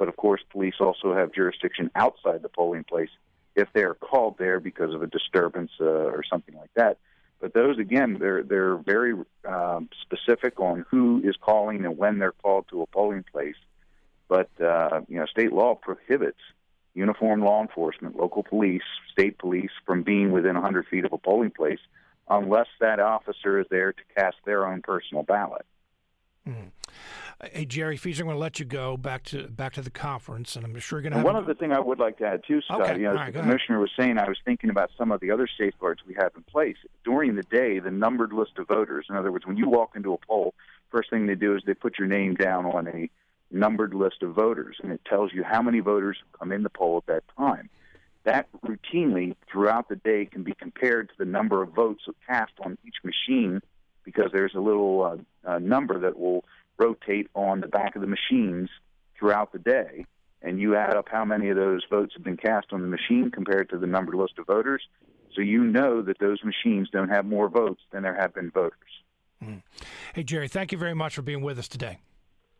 [0.00, 3.10] but of course, police also have jurisdiction outside the polling place
[3.54, 6.96] if they are called there because of a disturbance uh, or something like that.
[7.38, 9.12] But those, again, they're they're very
[9.46, 13.56] um, specific on who is calling and when they're called to a polling place.
[14.26, 16.40] But uh, you know, state law prohibits
[16.94, 18.82] uniformed law enforcement, local police,
[19.12, 21.78] state police from being within 100 feet of a polling place
[22.30, 25.66] unless that officer is there to cast their own personal ballot.
[26.48, 26.68] Mm-hmm.
[27.42, 30.56] Hey Jerry Feaser, I'm going to let you go back to back to the conference,
[30.56, 31.18] and I'm sure you're going to.
[31.18, 31.38] Have one a...
[31.38, 32.82] other thing I would like to add too, Scott.
[32.82, 32.98] Okay.
[32.98, 33.80] You know, right, as the commissioner ahead.
[33.80, 36.76] was saying, I was thinking about some of the other safeguards we have in place
[37.02, 37.78] during the day.
[37.78, 39.06] The numbered list of voters.
[39.08, 40.52] In other words, when you walk into a poll,
[40.90, 43.08] first thing they do is they put your name down on a
[43.50, 46.98] numbered list of voters, and it tells you how many voters come in the poll
[46.98, 47.70] at that time.
[48.24, 52.76] That routinely throughout the day can be compared to the number of votes cast on
[52.86, 53.62] each machine
[54.04, 56.44] because there's a little uh, uh, number that will
[56.80, 58.68] rotate on the back of the machines
[59.18, 60.06] throughout the day.
[60.42, 63.30] And you add up how many of those votes have been cast on the machine
[63.30, 64.82] compared to the numbered list of voters.
[65.34, 68.72] So you know that those machines don't have more votes than there have been voters.
[69.44, 69.62] Mm.
[70.14, 71.98] Hey, Jerry, thank you very much for being with us today.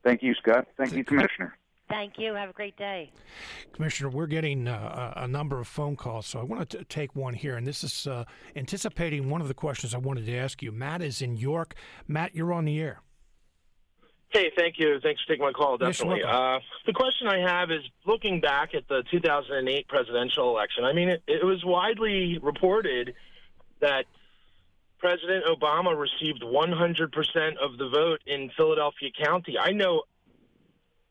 [0.05, 0.67] Thank you, Scott.
[0.77, 1.57] Thank you, Commissioner.
[1.89, 2.35] Thank you.
[2.35, 3.11] Have a great day.
[3.73, 7.35] Commissioner, we're getting uh, a number of phone calls, so I want to take one
[7.35, 7.57] here.
[7.57, 10.71] And this is uh, anticipating one of the questions I wanted to ask you.
[10.71, 11.75] Matt is in York.
[12.07, 13.01] Matt, you're on the air.
[14.31, 15.01] Hey, thank you.
[15.03, 15.77] Thanks for taking my call.
[15.77, 16.23] Definitely.
[16.23, 20.85] Uh, the question I have is looking back at the 2008 presidential election.
[20.85, 23.15] I mean, it, it was widely reported
[23.81, 24.05] that
[24.99, 29.57] President Obama received 100% of the vote in Philadelphia County.
[29.59, 30.03] I know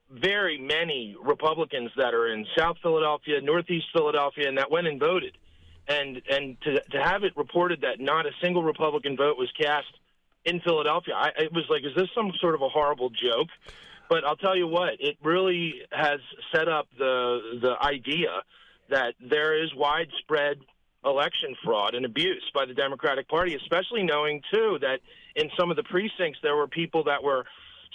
[0.09, 5.37] very many Republicans that are in South Philadelphia, Northeast Philadelphia, and that went and voted.
[5.87, 9.87] And and to to have it reported that not a single Republican vote was cast
[10.45, 13.49] in Philadelphia, I, it was like, is this some sort of a horrible joke?
[14.09, 16.19] But I'll tell you what, it really has
[16.53, 18.41] set up the the idea
[18.89, 20.57] that there is widespread
[21.05, 24.99] election fraud and abuse by the Democratic Party, especially knowing too that
[25.35, 27.45] in some of the precincts there were people that were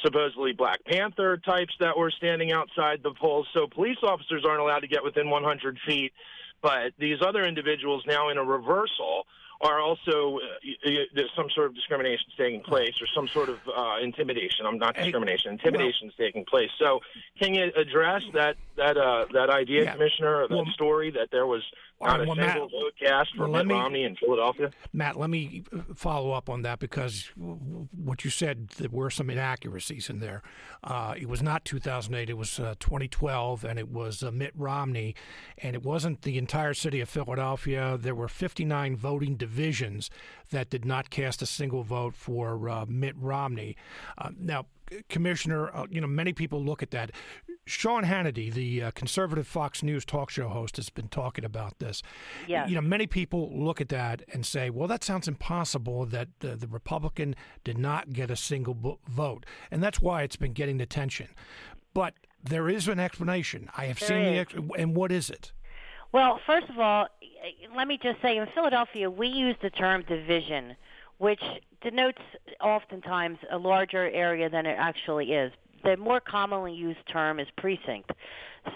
[0.02, 3.46] supposedly Black Panther types that were standing outside the polls.
[3.52, 6.12] So police officers aren't allowed to get within 100 feet.
[6.62, 9.26] But these other individuals now in a reversal
[9.64, 13.94] are also uh, there's some sort of discrimination taking place or some sort of uh,
[14.02, 14.66] intimidation.
[14.66, 15.52] I'm not discrimination.
[15.52, 16.70] Intimidation is taking place.
[16.78, 17.00] So,
[17.40, 19.92] can you address that that uh, that idea, Yeah.
[19.92, 21.62] Commissioner, that Well- story that there was
[22.00, 24.70] not well, a Matt- single vote cast for well, let Mitt me- Romney in Philadelphia?
[24.92, 30.10] Matt, let me follow up on that because what you said, there were some inaccuracies
[30.10, 30.42] in there.
[30.82, 35.14] Uh, it was not 2008, it was uh, 2012, and it was uh, Mitt Romney,
[35.58, 37.96] and it wasn't the entire city of Philadelphia.
[38.00, 40.10] There were 59 voting divisions
[40.50, 43.76] that did not cast a single vote for uh, Mitt Romney.
[44.18, 44.66] Uh, now,
[45.08, 47.10] Commissioner, uh, you know, many people look at that.
[47.66, 52.02] Sean Hannity, the uh, conservative Fox News talk show host, has been talking about this.
[52.46, 52.68] Yes.
[52.68, 56.56] You know, many people look at that and say, well, that sounds impossible that uh,
[56.56, 59.46] the Republican did not get a single bo- vote.
[59.70, 61.28] And that's why it's been getting attention.
[61.94, 63.70] But there is an explanation.
[63.78, 64.40] I have There seen the is.
[64.40, 65.52] ex- and what is it?
[66.12, 67.08] Well, first of all,
[67.76, 70.76] let me just say in Philadelphia, we use the term division,
[71.18, 71.42] which
[71.82, 72.22] denotes
[72.60, 75.52] oftentimes a larger area than it actually is.
[75.84, 78.10] The more commonly used term is precinct.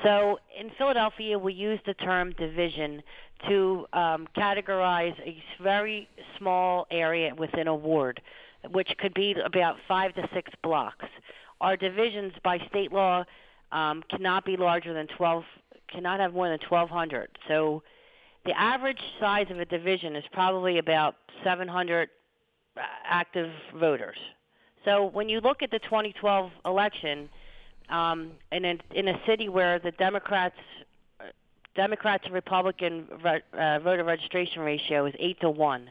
[0.02, 3.02] So in Philadelphia, we use the term division
[3.48, 8.20] to um, categorize a very small area within a ward,
[8.70, 11.06] which could be about five to six blocks.
[11.60, 13.24] Our divisions, by state law,
[13.72, 15.44] um, cannot be larger than 12,
[15.90, 17.30] cannot have more than 1,200.
[17.48, 17.82] So
[18.44, 22.08] the average size of a division is probably about 700
[22.76, 24.16] uh, active voters.
[24.84, 27.28] So when you look at the 2012 election,
[27.88, 30.56] um, in a, in a city where the Democrats
[31.20, 31.24] uh,
[31.74, 35.90] Democrats and Republican re- uh, voter registration ratio is eight to one.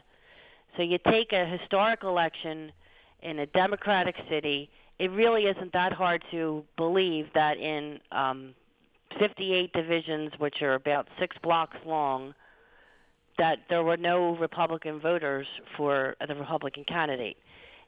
[0.76, 2.72] So you take a historic election
[3.22, 4.70] in a Democratic city.
[4.98, 8.54] It really isn't that hard to believe that in um,
[9.18, 12.34] 58 divisions, which are about six blocks long,
[13.38, 15.46] that there were no Republican voters
[15.76, 17.36] for the Republican candidate.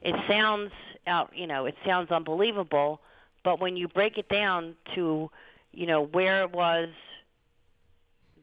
[0.03, 0.73] It sounds
[1.07, 3.01] out, you know, it sounds unbelievable,
[3.45, 5.31] but when you break it down to,
[5.73, 6.89] you know, where it was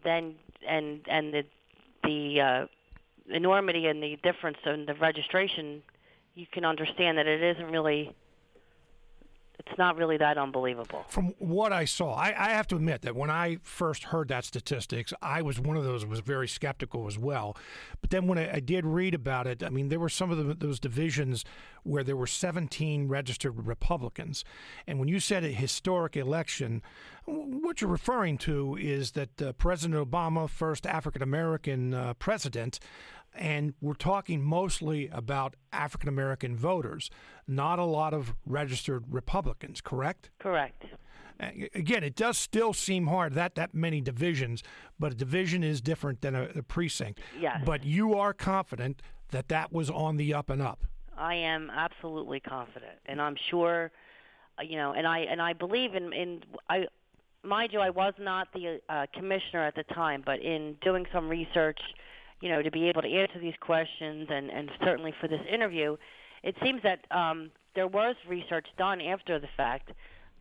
[0.04, 0.36] then
[0.68, 1.44] and and the
[2.04, 2.66] the uh,
[3.30, 5.82] enormity and the difference in the registration,
[6.36, 8.14] you can understand that it isn't really
[9.60, 11.04] it's not really that unbelievable.
[11.08, 14.46] From what I saw, I, I, have to admit that when I first heard that
[14.46, 17.58] statistics, I was one of those was very skeptical as well.
[18.00, 20.38] But then when I, I did read about it, I mean, there were some of
[20.38, 21.44] the, those divisions
[21.84, 24.44] where there were 17 registered Republicans,
[24.86, 26.84] and when you said a historic election,
[27.26, 32.80] what you're referring to is that uh, President Obama, first African American uh, president,
[33.38, 37.10] and we're talking mostly about African American voters,
[37.48, 40.30] not a lot of registered Republicans, correct?
[40.40, 40.86] Correct.
[41.40, 44.64] Again, it does still seem hard that that many divisions,
[45.00, 47.20] but a division is different than a, a precinct.
[47.40, 47.62] Yes.
[47.64, 50.86] But you are confident that that was on the up and up.
[51.16, 53.92] I am absolutely confident, and I'm sure,
[54.60, 56.88] uh, you know, and I and I believe in in I.
[57.44, 61.30] Mind you, I was not the uh, commissioner at the time, but in doing some
[61.30, 61.80] research
[62.42, 65.98] you know, to be able to answer these questions and, and certainly for this interview,
[66.44, 69.92] it seems that um, there was research done after the fact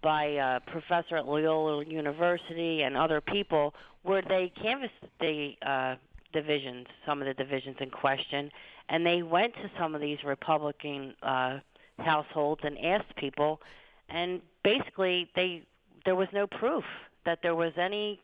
[0.02, 5.96] by a professor at Loyola University and other people where they canvassed the uh,
[6.32, 8.50] divisions, some of the divisions in question,
[8.88, 11.58] and they went to some of these Republican uh,
[11.98, 13.60] households and asked people,
[14.08, 15.62] and basically they
[16.04, 16.84] there was no proof
[17.24, 18.20] that there was any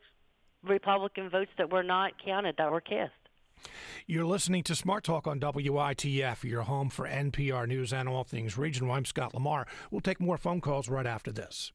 [0.65, 3.11] Republican votes that were not counted that were cast.
[4.07, 8.57] You're listening to Smart Talk on WITF, your home for NPR News and all things
[8.57, 8.91] regional.
[8.91, 9.65] I'm Scott Lamar.
[9.91, 11.71] We'll take more phone calls right after this.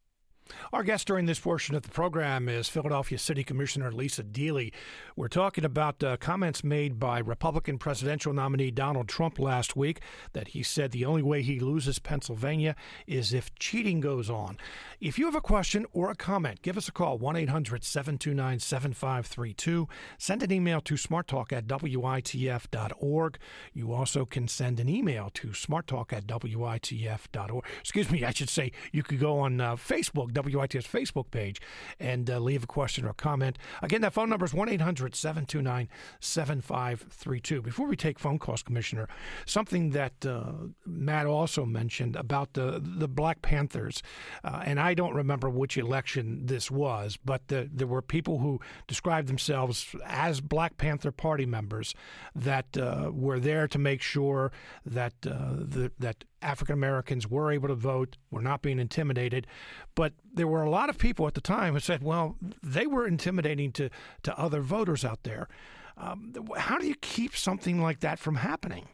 [0.73, 4.73] Our guest during this portion of the program is Philadelphia City Commissioner Lisa Deeley.
[5.17, 10.01] We're talking about uh, comments made by Republican presidential nominee Donald Trump last week
[10.33, 12.77] that he said the only way he loses Pennsylvania
[13.07, 14.59] is if cheating goes on.
[15.01, 18.59] If you have a question or a comment, give us a call 1 800 729
[18.59, 19.89] 7532.
[20.19, 23.39] Send an email to smarttalk at witf.org.
[23.73, 27.65] You also can send an email to smarttalk at witf.org.
[27.81, 31.61] Excuse me, I should say you could go on uh, Facebook WITF's Facebook page
[31.99, 33.59] and uh, leave a question or comment.
[33.83, 35.89] Again, that phone number is 1 800 729
[36.21, 37.63] 7532.
[37.63, 39.09] Before we take phone calls, Commissioner,
[39.47, 40.53] something that uh,
[40.87, 44.03] Matt also mentioned about the, the Black Panthers,
[44.45, 48.61] uh, and I don't remember which election this was, but the, there were people who
[48.87, 51.95] described themselves as Black Panther Party members
[52.35, 54.53] that uh, were there to make sure
[54.85, 59.47] that uh, the, that African Americans were able to vote, were not being intimidated.
[59.95, 63.07] But there were a lot of people at the time who said, well, they were
[63.07, 63.91] intimidating to,
[64.23, 65.49] to other voters out there.
[65.97, 68.89] Um, how do you keep something like that from happening?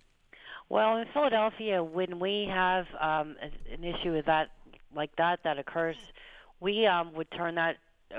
[0.71, 3.37] Well, in Philadelphia, when we have um,
[3.71, 4.49] an issue with that,
[4.95, 5.97] like that, that occurs,
[6.61, 7.77] we um, would turn that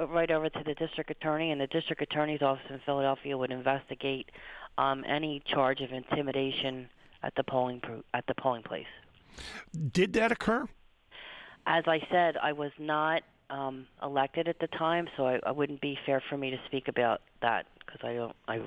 [0.10, 4.30] right over to the district attorney, and the district attorney's office in Philadelphia would investigate
[4.78, 6.88] um, any charge of intimidation
[7.24, 7.82] at the polling
[8.14, 8.86] at the polling place.
[9.92, 10.68] Did that occur?
[11.68, 15.82] As I said, I was not um, elected at the time, so I, I wouldn't
[15.82, 18.36] be fair for me to speak about that because I don't.
[18.48, 18.58] I,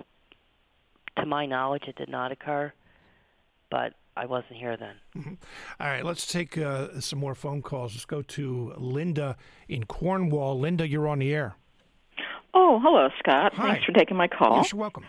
[1.20, 2.72] to my knowledge, it did not occur,
[3.70, 4.94] but I wasn't here then.
[5.16, 5.34] Mm-hmm.
[5.80, 7.94] All right, let's take uh, some more phone calls.
[7.94, 9.36] Let's go to Linda
[9.68, 10.58] in Cornwall.
[10.58, 11.54] Linda, you're on the air.
[12.54, 13.54] Oh, hello, Scott.
[13.54, 13.72] Hi.
[13.72, 14.56] Thanks for taking my call.
[14.56, 15.04] Yes, you're welcome.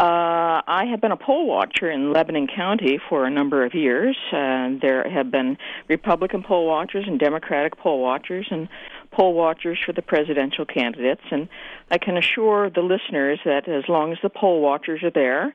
[0.00, 4.16] Uh, I have been a poll watcher in Lebanon County for a number of years.
[4.32, 8.66] Uh, there have been Republican poll watchers and Democratic poll watchers and
[9.10, 11.20] poll watchers for the presidential candidates.
[11.30, 11.50] And
[11.90, 15.54] I can assure the listeners that as long as the poll watchers are there,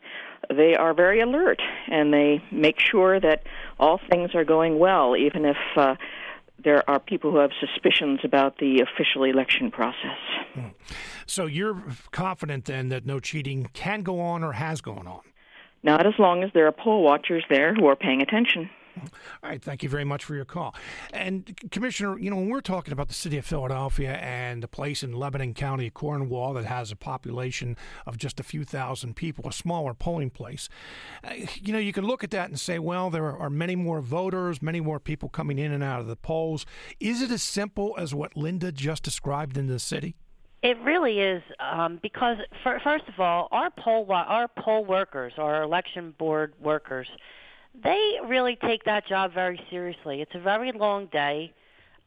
[0.55, 3.41] they are very alert and they make sure that
[3.79, 5.95] all things are going well, even if uh,
[6.63, 10.17] there are people who have suspicions about the official election process.
[10.53, 10.67] Hmm.
[11.25, 11.81] So you're
[12.11, 15.21] confident then that no cheating can go on or has gone on?
[15.83, 18.69] Not as long as there are poll watchers there who are paying attention.
[18.97, 20.75] All right, thank you very much for your call.
[21.13, 25.03] And Commissioner, you know, when we're talking about the city of Philadelphia and a place
[25.03, 29.53] in Lebanon County, Cornwall, that has a population of just a few thousand people, a
[29.53, 30.69] smaller polling place,
[31.23, 34.01] uh, you know, you can look at that and say, well, there are many more
[34.01, 36.65] voters, many more people coming in and out of the polls.
[36.99, 40.15] Is it as simple as what Linda just described in the city?
[40.63, 45.61] It really is um, because, for, first of all, our poll our poll workers, our
[45.61, 47.07] election board workers,
[47.83, 50.21] they really take that job very seriously.
[50.21, 51.53] It's a very long day,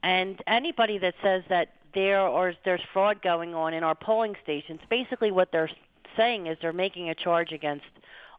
[0.03, 4.81] and anybody that says that there or there's fraud going on in our polling stations,
[4.91, 5.71] basically what they're
[6.17, 7.85] saying is they're making a charge against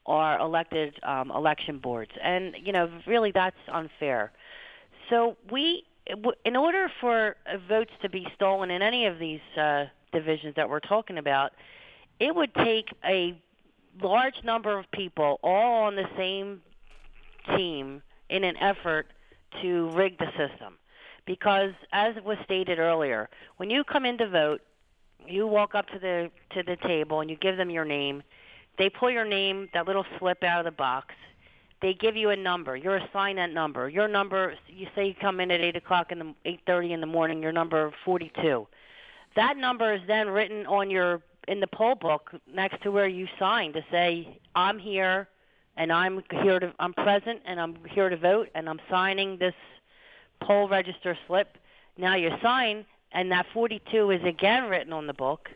[0.05, 4.31] our elected um, election boards, and you know, really, that's unfair.
[5.09, 5.83] So we,
[6.45, 7.35] in order for
[7.67, 11.51] votes to be stolen in any of these uh, divisions that we're talking about,
[12.19, 13.39] it would take a
[14.01, 16.61] large number of people all on the same
[17.57, 19.07] team in an effort
[19.61, 20.77] to rig the system.
[21.25, 24.61] Because as was stated earlier, when you come in to vote,
[25.27, 28.23] you walk up to the to the table and you give them your name.
[28.77, 31.13] They pull your name, that little slip out of the box.
[31.81, 32.75] They give you a number.
[32.75, 33.89] You're assigned that number.
[33.89, 34.55] Your number.
[34.67, 37.41] You say you come in at eight o'clock in the eight thirty in the morning.
[37.41, 38.67] Your number forty two.
[39.35, 43.27] That number is then written on your in the poll book next to where you
[43.37, 45.27] sign to say I'm here
[45.79, 49.55] and I'm here to I'm present and I'm here to vote and I'm signing this
[50.41, 51.57] poll register slip.
[51.97, 55.49] Now you sign and that 42 is again written on the book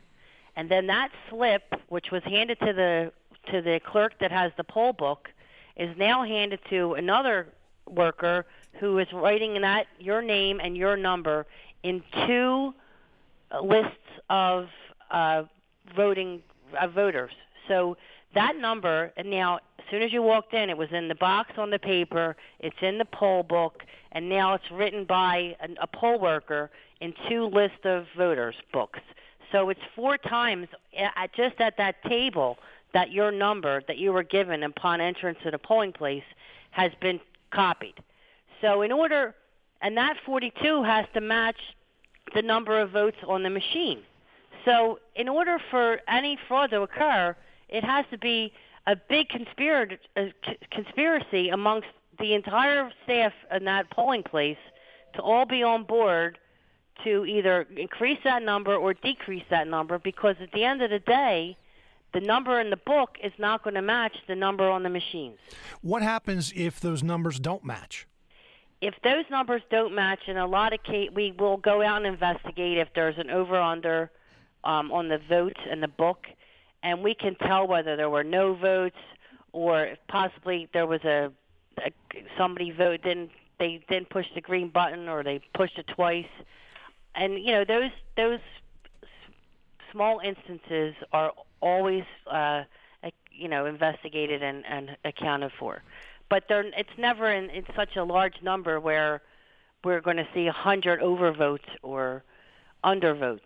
[0.55, 3.11] and then that slip which was handed to the
[3.51, 5.29] to the clerk that has the poll book
[5.75, 7.49] is now handed to another
[7.89, 8.45] worker
[8.79, 11.45] who is writing that your name and your number
[11.83, 12.73] in two
[13.61, 13.91] lists
[14.29, 14.69] of
[15.11, 15.43] uh,
[15.93, 16.41] voting
[16.79, 17.33] uh, voters.
[17.67, 17.97] So
[18.33, 21.51] that number, and now as soon as you walked in, it was in the box
[21.57, 22.35] on the paper.
[22.59, 26.71] It's in the poll book, and now it's written by a, a poll worker
[27.01, 28.99] in two list of voters books.
[29.51, 32.57] So it's four times eh, at, just at that table
[32.93, 36.23] that your number that you were given upon entrance to the polling place
[36.71, 37.19] has been
[37.51, 37.95] copied.
[38.61, 39.35] So in order,
[39.81, 41.57] and that 42 has to match
[42.33, 43.99] the number of votes on the machine.
[44.63, 47.35] So in order for any fraud to occur,
[47.67, 48.53] it has to be
[48.87, 49.99] a big conspiracy,
[50.71, 51.87] conspiracy amongst
[52.19, 54.57] the entire staff in that polling place
[55.15, 56.37] to all be on board
[57.03, 60.99] to either increase that number or decrease that number because at the end of the
[60.99, 61.57] day,
[62.13, 65.39] the number in the book is not going to match the number on the machines.
[65.81, 68.07] What happens if those numbers don't match?
[68.81, 72.05] If those numbers don't match, in a lot of cases, we will go out and
[72.05, 74.11] investigate if there's an over under
[74.63, 76.27] um, on the votes in the book,
[76.83, 78.97] and we can tell whether there were no votes
[79.53, 81.31] or if possibly there was a,
[81.79, 81.91] a
[82.37, 86.27] somebody vote didn't they didn't push the green button or they pushed it twice,
[87.15, 88.39] and you know those those
[89.91, 91.31] small instances are
[91.61, 92.63] always uh,
[93.31, 95.81] you know investigated and, and accounted for,
[96.29, 99.21] but they're it's never in, in such a large number where
[99.83, 102.23] we're going to see a hundred overvotes or
[102.83, 103.39] undervotes.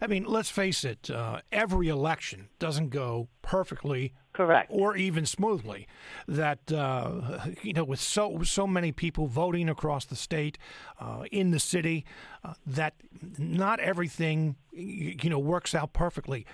[0.00, 4.70] I mean, let's face it, uh, every election doesn't go perfectly correct.
[4.72, 5.86] or even smoothly.
[6.26, 10.58] That uh, you know with so so many people voting across the state
[11.00, 12.04] uh, in the city
[12.44, 12.94] uh, that
[13.38, 16.46] not everything you know works out perfectly.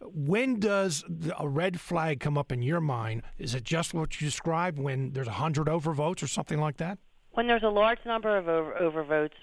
[0.00, 1.04] When does
[1.38, 3.22] a red flag come up in your mind?
[3.38, 6.98] Is it just what you described when there's a 100 overvotes or something like that?
[7.32, 9.38] When there's a large number of over, overvotes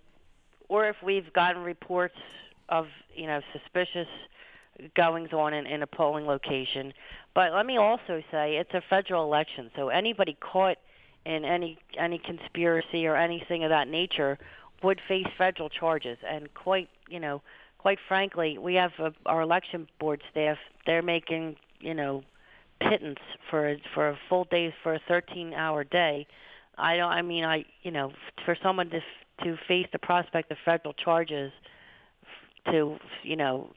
[0.69, 2.15] or if we've gotten reports
[2.69, 4.07] of you know suspicious
[4.95, 6.93] goings on in, in a polling location.
[7.33, 10.77] But let me also say it's a federal election, so anybody caught
[11.25, 14.37] in any any conspiracy or anything of that nature
[14.83, 16.17] would face federal charges.
[16.27, 17.41] And quite you know,
[17.77, 20.57] quite frankly, we have a, our election board staff.
[20.85, 22.23] They're making you know
[22.79, 26.27] pittance for for a full day for a 13 hour day.
[26.77, 27.11] I don't.
[27.11, 28.13] I mean, I you know,
[28.45, 29.01] for someone to
[29.43, 31.51] to face the prospect of federal charges
[32.71, 33.71] to you know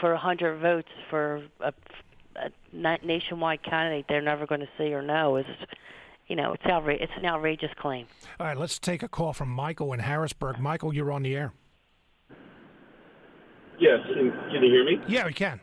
[0.00, 1.72] for a hundred votes for a,
[2.36, 5.46] a nationwide candidate they're never going to see or know is
[6.26, 8.06] you know it's outra- it's an outrageous claim.
[8.38, 10.58] All right, let's take a call from Michael in Harrisburg.
[10.58, 11.52] Michael, you're on the air.
[13.80, 14.98] Yes, can, can you hear me?
[15.06, 15.60] Yeah, we can.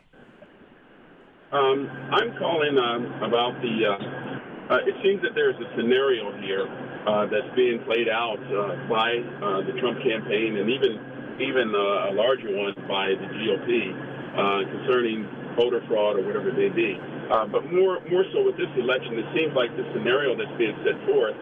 [1.52, 3.74] Um, I'm calling um, about the.
[3.86, 6.66] Uh, uh, it seems that there's a scenario here
[7.06, 10.98] uh, that's being played out uh, by uh, the Trump campaign and even
[11.40, 13.92] even uh, a larger one by the GOP
[14.36, 16.96] uh, concerning voter fraud or whatever it may be.
[17.32, 20.76] Uh, but more, more so with this election, it seems like the scenario that's being
[20.84, 21.34] set forth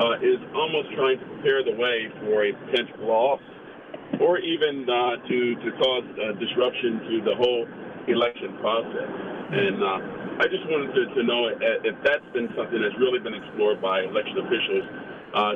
[0.00, 3.42] uh, is almost trying to prepare the way for a potential loss
[4.20, 7.68] or even uh, to, to cause uh, disruption to the whole
[8.08, 9.10] election process.
[9.52, 9.80] And
[10.40, 11.48] I just wanted to, to know
[11.84, 14.84] if that's been something that's really been explored by election officials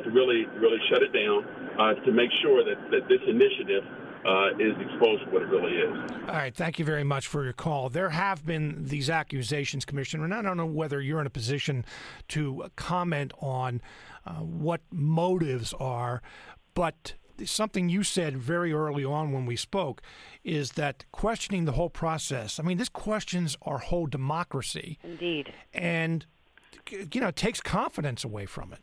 [0.05, 1.45] to really, really shut it down
[1.79, 3.83] uh, to make sure that, that this initiative
[4.25, 6.11] uh, is exposed to what it really is.
[6.27, 7.89] All right, thank you very much for your call.
[7.89, 11.83] There have been these accusations, Commissioner, and I don't know whether you're in a position
[12.29, 13.81] to comment on
[14.25, 16.21] uh, what motives are,
[16.73, 20.01] but something you said very early on when we spoke
[20.43, 22.59] is that questioning the whole process.
[22.59, 24.99] I mean, this questions our whole democracy.
[25.03, 25.51] Indeed.
[25.73, 26.25] And
[26.89, 28.79] you know, it takes confidence away from it.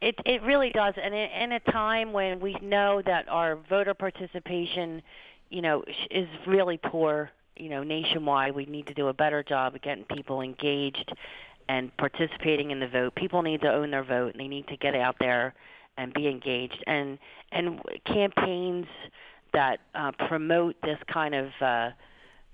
[0.00, 3.92] It it really does, and in, in a time when we know that our voter
[3.92, 5.02] participation,
[5.50, 9.74] you know, is really poor, you know, nationwide, we need to do a better job
[9.74, 11.12] of getting people engaged
[11.68, 13.14] and participating in the vote.
[13.14, 15.54] People need to own their vote, and they need to get out there
[15.98, 16.82] and be engaged.
[16.86, 17.18] And
[17.52, 18.86] and campaigns
[19.52, 21.90] that uh, promote this kind of uh,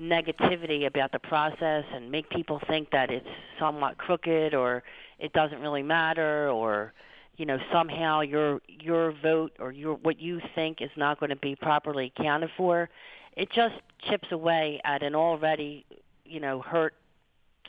[0.01, 3.26] negativity about the process and make people think that it's
[3.59, 4.82] somewhat crooked or
[5.18, 6.92] it doesn't really matter or
[7.37, 11.37] you know somehow your your vote or your what you think is not going to
[11.37, 12.89] be properly accounted for
[13.37, 13.74] it just
[14.09, 15.84] chips away at an already
[16.24, 16.95] you know hurt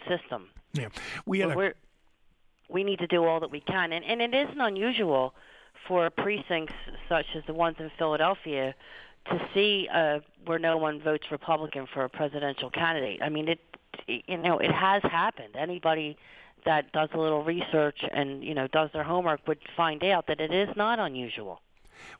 [0.07, 0.88] system yeah
[1.26, 1.74] we had a,
[2.70, 5.34] we need to do all that we can and and it isn't unusual
[5.88, 6.74] for precincts
[7.07, 8.74] such as the ones in Philadelphia
[9.30, 13.22] to see uh, where no one votes Republican for a presidential candidate.
[13.22, 13.59] I mean, it
[14.07, 15.55] you know it has happened.
[15.57, 16.18] Anybody
[16.66, 20.39] that does a little research and you know does their homework would find out that
[20.39, 21.62] it is not unusual.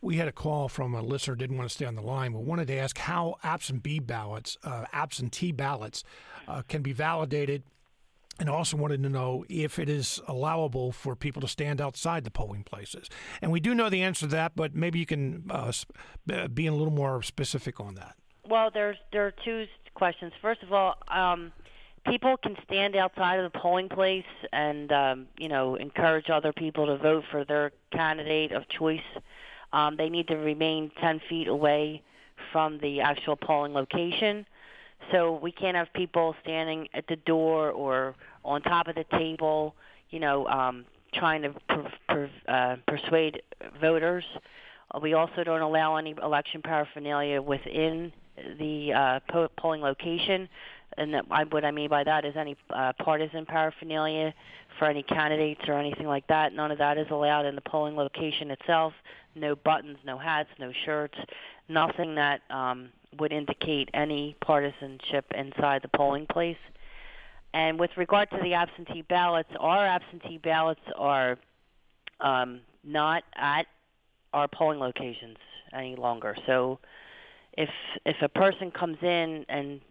[0.02, 2.42] We had a call from a listener didn't want to stay on the line, but
[2.42, 6.04] wanted to ask how absentee ballots, uh, absentee ballots,
[6.48, 7.64] uh, can be validated
[8.40, 12.32] and also wanted to know if it is allowable for people to stand outside the
[12.32, 13.10] polling places.
[13.42, 15.72] And we do know the answer to that, but maybe you can uh,
[16.54, 18.16] be a little more specific on that.
[18.48, 20.32] Well, there's there are two questions.
[20.42, 21.52] First of all, um,
[22.08, 26.86] people can stand outside of the polling place and um, you know encourage other people
[26.88, 29.00] to vote for their candidate of choice.
[29.74, 32.02] Um, they need to remain 10 feet away
[32.52, 34.46] from the actual polling location.
[35.12, 39.76] So we can't have people standing at the door or on top of the table,
[40.10, 43.42] you know, um, trying to per, per, uh, persuade
[43.80, 44.24] voters.
[44.92, 48.12] Uh, we also don't allow any election paraphernalia within
[48.60, 50.48] the uh, po- polling location.
[50.98, 54.34] And that, what I mean by that is any uh, partisan paraphernalia
[54.80, 56.54] for any candidates or anything like that.
[56.54, 58.94] None of that is allowed in the polling location itself.
[59.36, 61.18] No buttons, no hats, no shirts,
[61.70, 66.58] nothing that um, would indicate any partisanship inside the polling place.
[67.54, 71.38] And with regard to the absentee ballots, our absentee ballots are
[72.20, 73.68] um, not at
[74.34, 75.38] our polling locations
[75.74, 76.36] any longer.
[76.46, 76.80] So
[77.58, 77.70] if
[78.06, 79.82] if a person comes in and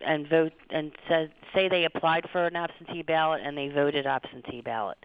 [0.00, 4.60] and vote and says say they applied for an absentee ballot and they voted absentee
[4.60, 4.98] ballot.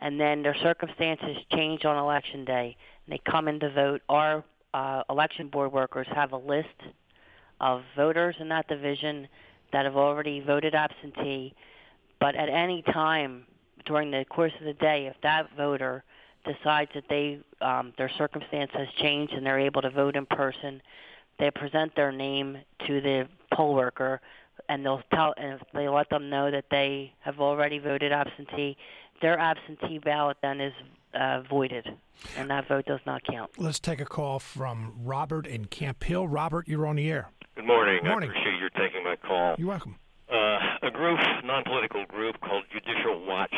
[0.00, 2.76] And then their circumstances change on election day.
[3.06, 4.02] And they come in to vote.
[4.08, 6.68] Our uh, election board workers have a list
[7.60, 9.28] of voters in that division
[9.72, 11.54] that have already voted absentee,
[12.18, 13.44] but at any time
[13.86, 16.02] during the course of the day, if that voter
[16.44, 20.80] decides that they um, their circumstance has changed and they're able to vote in person,
[21.38, 24.20] they present their name to the poll worker,
[24.68, 28.76] and they'll tell and if they let them know that they have already voted absentee,
[29.22, 30.72] their absentee ballot then is
[31.14, 31.86] uh, voided,
[32.36, 33.50] and that vote does not count.
[33.58, 36.28] Let's take a call from Robert in Camp Hill.
[36.28, 37.30] Robert, you're on the air.
[37.56, 38.00] Good morning.
[38.02, 38.30] Good morning.
[38.30, 39.56] I appreciate your taking my call.
[39.58, 39.96] You're welcome.
[40.30, 43.54] Uh, a group, non-political group called Judicial Watch,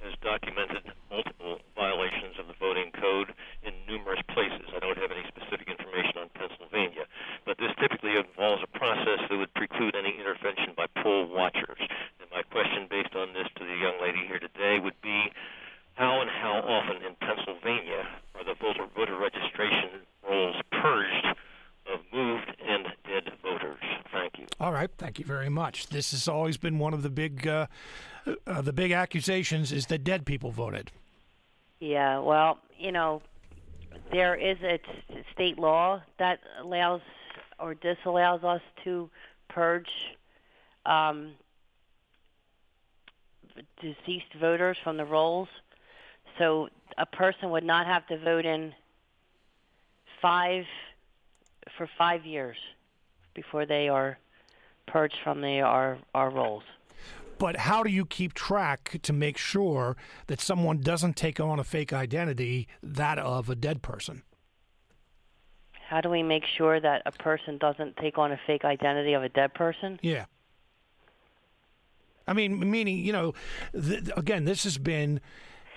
[0.00, 4.66] has documented multiple violations of the voting code in numerous places.
[4.74, 7.04] I don't have any specific information on Pennsylvania,
[7.44, 8.69] but this typically involves a
[9.10, 11.78] process that would preclude any intervention by poll watchers.
[12.20, 15.24] And my question, based on this, to the young lady here today would be
[15.94, 21.26] how and how often in Pennsylvania are the voter, voter registration rolls purged
[21.92, 23.78] of moved and dead voters.
[24.12, 24.46] Thank you.
[24.60, 25.88] All right, thank you very much.
[25.88, 27.66] This has always been one of the big, uh,
[28.46, 30.90] uh, the big accusations is that dead people voted.
[31.80, 33.22] Yeah, well, you know,
[34.12, 34.78] there is a
[35.32, 37.00] state law that allows
[37.60, 39.10] or disallows us to
[39.48, 39.88] purge
[40.86, 41.32] um,
[43.80, 45.48] deceased voters from the rolls.
[46.38, 48.72] So a person would not have to vote in
[50.22, 50.64] five
[51.76, 52.56] for five years
[53.34, 54.18] before they are
[54.86, 56.64] purged from the our our rolls.
[57.38, 59.96] But how do you keep track to make sure
[60.26, 64.22] that someone doesn't take on a fake identity, that of a dead person?
[65.90, 69.24] How do we make sure that a person doesn't take on a fake identity of
[69.24, 69.98] a dead person?
[70.02, 70.26] Yeah.
[72.28, 73.34] I mean, meaning, you know,
[73.72, 75.20] th- again, this has been.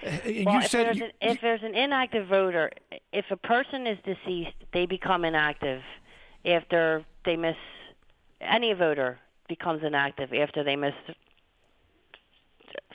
[0.05, 2.69] Uh, well, you if, said there's you, an, if there's an inactive voter,
[3.11, 5.81] if a person is deceased, they become inactive
[6.45, 7.55] after they miss.
[8.39, 10.93] Any voter becomes inactive after they miss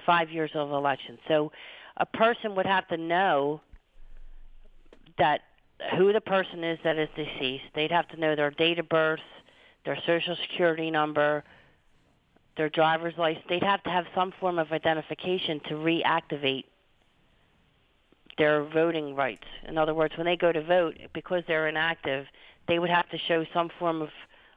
[0.07, 1.19] five years of election.
[1.27, 1.51] So,
[1.97, 3.61] a person would have to know
[5.19, 5.41] that
[5.97, 7.65] who the person is that is deceased.
[7.75, 9.21] They'd have to know their date of birth,
[9.85, 11.45] their social security number,
[12.57, 13.45] their driver's license.
[13.49, 16.65] They'd have to have some form of identification to reactivate
[18.37, 19.47] their voting rights.
[19.67, 22.27] In other words, when they go to vote, because they're inactive,
[22.67, 24.11] they would have to show some form of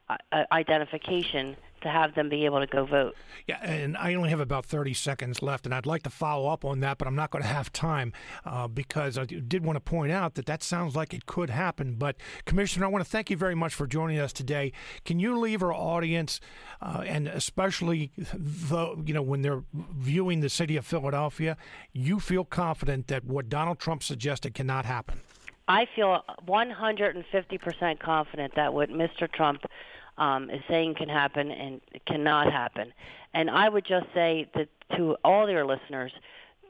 [0.10, 3.16] uh, identification to have them be able to go vote.
[3.48, 6.64] Yeah, and I only have about 30 seconds left, and I'd like to follow up
[6.64, 8.14] on that, but I'm not going to have time
[8.46, 11.96] uh, because I did want to point out that that sounds like it could happen.
[11.96, 14.72] But, Commissioner, I want to thank you very much for joining us today.
[15.06, 16.40] Can you leave our audience,
[16.82, 21.58] uh, and especially the, you know, when they're viewing the city of Philadelphia,
[21.94, 25.22] you feel confident that what Donald Trump suggested cannot happen?
[25.68, 29.32] I feel 150% confident that what Mr.
[29.32, 29.62] Trump
[30.18, 32.94] um, is saying can happen and cannot happen.
[33.34, 36.12] And I would just say that to all your listeners,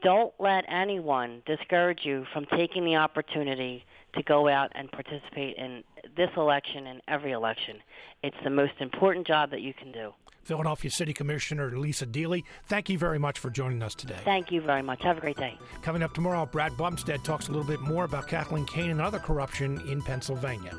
[0.02, 3.84] don't let anyone discourage you from taking the opportunity
[4.14, 5.82] to go out and participate in
[6.16, 7.78] this election and every election.
[8.22, 10.12] It's the most important job that you can do.
[10.42, 14.16] Philadelphia City Commissioner Lisa Deeley, thank you very much for joining us today.
[14.24, 15.00] Thank you very much.
[15.02, 15.56] Have a great day.
[15.82, 19.20] Coming up tomorrow, Brad Bumstead talks a little bit more about Kathleen Kane and other
[19.20, 20.76] corruption in Pennsylvania.